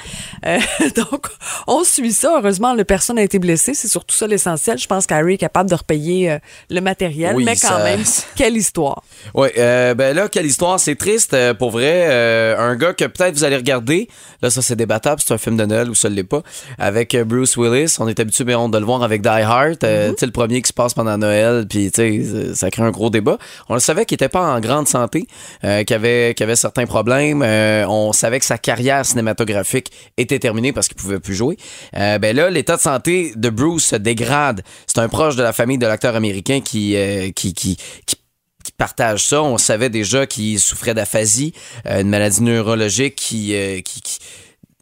Donc, 0.96 1.28
on 1.68 1.84
suit 1.84 2.12
ça. 2.14 2.38
Heureusement, 2.38 2.74
le 2.74 2.84
personne 2.84 3.16
n'a 3.16 3.24
été 3.24 3.40
blessé. 3.40 3.71
C'est 3.74 3.88
surtout 3.88 4.16
ça 4.16 4.28
l'essentiel. 4.28 4.78
Je 4.78 4.88
pense 4.88 5.06
qu'Harry 5.08 5.34
est 5.36 5.38
capable 5.38 5.70
de 5.70 5.76
repayer 5.76 6.32
euh, 6.32 6.40
le 6.70 6.82
matériel, 6.82 7.36
Oui, 7.36 7.44
mais 7.44 7.56
quand 7.56 7.68
ça- 7.70 7.84
même, 7.84 8.02
quelle 8.36 8.56
histoire. 8.58 9.04
Oui, 9.34 9.50
euh, 9.58 9.94
ben 9.94 10.16
là, 10.16 10.28
quelle 10.30 10.46
histoire, 10.46 10.80
c'est 10.80 10.96
triste 10.96 11.34
euh, 11.34 11.54
pour 11.54 11.72
vrai. 11.72 12.08
Euh, 12.10 12.58
un 12.58 12.76
gars 12.76 12.94
que 12.94 13.06
peut-être 13.06 13.36
vous 13.36 13.44
allez 13.44 13.56
regarder, 13.58 14.08
là, 14.42 14.50
ça 14.50 14.62
c'est 14.62 14.76
débattable, 14.76 15.22
c'est 15.26 15.34
un 15.34 15.38
film 15.38 15.58
de 15.58 15.66
Noël 15.66 15.90
ou 15.90 15.96
ça 15.96 16.10
ne 16.10 16.16
l'est 16.16 16.24
pas, 16.24 16.42
avec 16.78 17.16
Bruce 17.16 17.56
Willis. 17.58 17.96
On 18.00 18.08
est 18.08 18.20
habitué 18.20 18.44
ben, 18.44 18.70
de 18.70 18.78
le 18.78 18.86
voir 18.86 19.04
avec 19.04 19.22
Die 19.22 19.28
Hard, 19.28 19.78
tu 19.80 19.86
sais, 19.88 20.26
le 20.26 20.32
premier 20.32 20.62
qui 20.62 20.70
se 20.70 20.74
passe 20.74 20.94
pendant 20.94 21.18
Noël, 21.18 21.66
puis 21.70 21.92
tu 21.92 22.24
sais, 22.24 22.56
ça 22.56 22.70
crée 22.72 22.84
un 22.84 22.92
gros 22.92 23.10
débat. 23.10 23.38
On 23.70 23.74
le 23.74 23.80
savait 23.80 24.06
qu'il 24.06 24.16
était 24.16 24.30
pas 24.30 24.42
en 24.54 24.60
grande 24.60 24.88
santé, 24.88 25.26
qu'il 25.62 25.94
avait, 25.96 26.36
avait 26.40 26.56
certains 26.56 26.86
problèmes. 26.86 27.42
On 27.44 28.12
savait 28.14 28.40
que 28.40 28.46
sa 28.46 28.58
carrière 28.58 29.06
cinématographique 29.06 29.92
était 30.18 30.40
terminée 30.40 30.74
parce 30.74 30.88
qu'il 30.88 30.98
pouvait 30.98 31.20
plus 31.20 31.36
jouer. 31.36 31.58
Ben 31.94 32.36
là, 32.36 32.50
l'état 32.50 32.76
de 32.76 32.82
santé 32.82 33.34
de 33.36 33.50
Bruce 33.50 33.61
se 33.80 33.96
dégrade. 33.96 34.62
C'est 34.88 35.00
un 35.00 35.10
proche 35.10 35.36
de 35.36 35.44
la 35.44 35.54
famille 35.54 35.78
de 35.78 35.88
l'acteur 35.88 36.16
américain 36.16 36.62
qui, 36.62 36.96
euh, 36.96 37.32
qui, 37.32 37.54
qui, 37.54 37.78
qui 38.06 38.16
qui 38.64 38.72
partage 38.74 39.26
ça. 39.26 39.42
On 39.42 39.58
savait 39.58 39.90
déjà 39.90 40.28
qu'il 40.28 40.60
souffrait 40.60 40.94
d'aphasie, 40.94 41.52
euh, 41.88 42.02
une 42.02 42.10
maladie 42.10 42.44
neurologique 42.44 43.16
qui, 43.16 43.56
euh, 43.56 43.82
qui, 43.82 44.02
qui- 44.02 44.20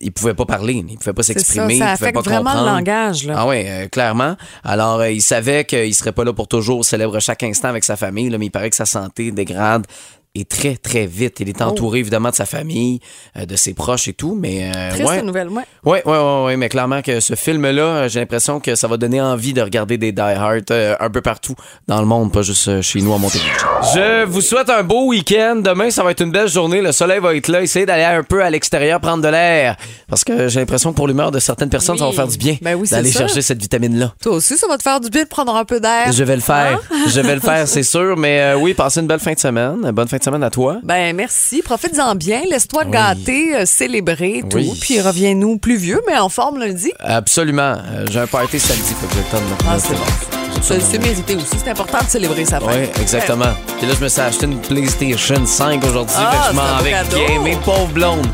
il 0.01 0.11
pouvait 0.11 0.33
pas 0.33 0.45
parler, 0.45 0.83
il 0.87 0.97
pouvait 0.97 1.13
pas 1.13 1.23
s'exprimer, 1.23 1.77
ça 1.77 1.91
il 1.93 1.97
pouvait 1.97 2.07
affecte 2.09 2.13
pas 2.15 2.21
vraiment 2.21 2.51
comprendre. 2.51 2.65
le 2.71 2.75
langage. 2.75 3.25
Là. 3.25 3.35
Ah 3.37 3.47
oui, 3.47 3.65
clairement. 3.89 4.35
Alors, 4.65 4.99
euh, 4.99 5.09
il 5.11 5.21
savait 5.21 5.63
qu'il 5.65 5.93
serait 5.95 6.11
pas 6.11 6.23
là 6.25 6.33
pour 6.33 6.47
toujours, 6.49 6.83
célèbre 6.83 7.19
chaque 7.21 7.43
instant 7.43 7.69
avec 7.69 7.83
sa 7.85 7.95
famille, 7.97 8.29
là, 8.29 8.37
mais 8.37 8.45
il 8.47 8.49
paraît 8.51 8.69
que 8.69 8.75
sa 8.77 8.85
santé 8.85 9.31
dégrade 9.31 9.85
et 10.35 10.45
très, 10.45 10.75
très 10.75 11.05
vite. 11.07 11.39
Il 11.39 11.49
est 11.49 11.61
entouré, 11.61 11.99
évidemment, 11.99 12.29
de 12.29 12.35
sa 12.35 12.45
famille, 12.45 12.99
euh, 13.35 13.45
de 13.45 13.55
ses 13.55 13.73
proches 13.73 14.07
et 14.07 14.13
tout, 14.13 14.37
mais... 14.39 14.71
euh, 14.75 14.89
Triste 14.91 15.09
ouais. 15.09 15.21
nouvelle, 15.23 15.49
ouais. 15.49 15.63
Oui, 15.83 15.97
oui, 16.05 16.13
oui, 16.17 16.43
ouais, 16.45 16.57
mais 16.57 16.69
clairement 16.69 17.01
que 17.01 17.19
ce 17.19 17.33
film-là, 17.35 17.81
euh, 17.81 18.09
j'ai 18.09 18.19
l'impression 18.19 18.59
que 18.59 18.75
ça 18.75 18.87
va 18.87 18.97
donner 18.97 19.19
envie 19.19 19.53
de 19.53 19.61
regarder 19.61 19.97
des 19.97 20.11
Die 20.11 20.21
Hard 20.21 20.69
euh, 20.71 20.95
un 20.99 21.09
peu 21.09 21.21
partout 21.21 21.55
dans 21.87 21.99
le 21.99 22.05
monde, 22.05 22.31
pas 22.31 22.43
juste 22.43 22.81
chez 22.81 23.01
nous 23.01 23.11
à 23.13 23.17
Montérégie. 23.17 23.49
Je 23.95 24.25
vous 24.25 24.41
souhaite 24.41 24.69
un 24.69 24.83
beau 24.83 25.07
week-end. 25.07 25.55
Demain, 25.63 25.89
ça 25.89 26.03
va 26.03 26.11
être 26.11 26.21
une 26.21 26.31
belle 26.31 26.47
journée. 26.47 26.81
Le 26.81 26.91
soleil 26.91 27.19
va 27.19 27.33
être 27.35 27.47
là. 27.47 27.61
Essayez 27.63 27.85
d'aller 27.87 28.03
un 28.03 28.23
peu 28.23 28.43
à 28.43 28.49
l'extérieur 28.51 28.99
prendre 28.99 29.23
de 29.23 29.29
l'air. 29.29 29.77
Parce 30.07 30.23
que 30.23 30.47
j'ai 30.47 30.59
l'impression 30.59 30.91
que 30.91 30.95
pour 30.95 31.07
l'humeur 31.07 31.31
de 31.31 31.39
certaines 31.39 31.69
personnes, 31.69 31.97
ça 31.97 32.05
va 32.05 32.11
faire 32.11 32.27
du 32.27 32.37
bien 32.37 32.55
Ben 32.61 32.75
oui, 32.75 32.87
d'aller 32.87 33.11
chercher 33.11 33.41
cette 33.41 33.61
vitamine-là. 33.61 34.13
Toi 34.21 34.33
aussi, 34.33 34.57
ça 34.57 34.67
va 34.67 34.77
te 34.77 34.83
faire 34.83 34.99
du 34.99 35.09
bien 35.09 35.23
de 35.23 35.27
prendre 35.27 35.55
un 35.55 35.65
peu 35.65 35.79
d'air. 35.79 36.11
Je 36.11 36.23
vais 36.23 36.35
le 36.35 36.41
faire. 36.41 36.79
Hein? 36.91 36.97
Je 37.07 37.19
vais 37.19 37.33
le 37.35 37.41
faire, 37.41 37.67
c'est 37.67 37.83
sûr. 37.83 38.15
Mais 38.15 38.39
euh, 38.41 38.57
oui, 38.57 38.75
passez 38.75 38.99
une 38.99 39.07
belle 39.07 39.19
fin 39.19 39.33
de 39.33 39.39
semaine. 39.39 39.89
Bonne 39.91 40.07
fin 40.07 40.17
de 40.19 40.23
semaine 40.23 40.43
à 40.43 40.49
toi. 40.49 40.77
Ben 40.83 41.15
merci, 41.15 41.61
profites-en 41.63 42.13
bien, 42.15 42.41
laisse-toi 42.49 42.85
gâter, 42.85 43.55
euh, 43.55 43.65
célébrer, 43.65 44.43
tout. 44.49 44.57
Oui. 44.57 44.77
Puis 44.79 45.01
reviens-nous 45.01 45.57
plus 45.57 45.77
vieux, 45.77 46.01
mais 46.07 46.17
en 46.17 46.29
forme 46.29 46.59
lundi. 46.59 46.91
Absolument. 46.99 47.75
Euh, 47.91 48.05
j'ai 48.11 48.19
un 48.19 48.27
party 48.27 48.59
samedi, 48.59 48.93
faut 48.99 49.07
que 49.07 49.13
j'ai 49.13 49.19
le 49.19 49.25
temps 49.25 49.37
de 49.37 49.43
me 49.43 49.55
Ah, 49.67 49.79
c'est 49.79 49.93
bon. 49.93 50.59
C'est 50.61 50.81
c'est 50.81 50.97
mérité 50.99 51.35
aussi, 51.35 51.57
c'est 51.63 51.71
important 51.71 51.99
de 52.03 52.09
célébrer 52.09 52.43
sa 52.45 52.59
fête. 52.59 52.91
Oui, 52.95 53.01
exactement. 53.01 53.53
Puis 53.77 53.87
là, 53.87 53.93
je 53.97 54.03
me 54.03 54.09
suis 54.09 54.21
acheté 54.21 54.45
une 54.45 54.59
PlayStation 54.59 55.45
5 55.45 55.83
aujourd'hui. 55.85 56.15
Ah, 56.19 56.31
fait 56.31 56.37
que 56.37 56.55
je 56.55 56.55
m'en 56.59 56.77
vais 56.83 57.27
gamer 57.27 57.59
pauvre 57.61 57.87
blonde 57.87 58.27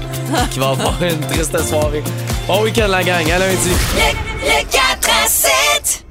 qui 0.49 0.59
va 0.59 0.69
avoir 0.69 1.01
une 1.03 1.19
triste 1.27 1.57
soirée. 1.67 2.03
Bon 2.47 2.63
week-end, 2.63 2.87
la 2.87 3.03
gang. 3.03 3.29
À 3.29 3.39
lundi. 3.39 3.69
Le, 3.95 4.47
le 4.47 4.63
4 4.71 5.09
à 5.23 5.27
7. 5.27 6.04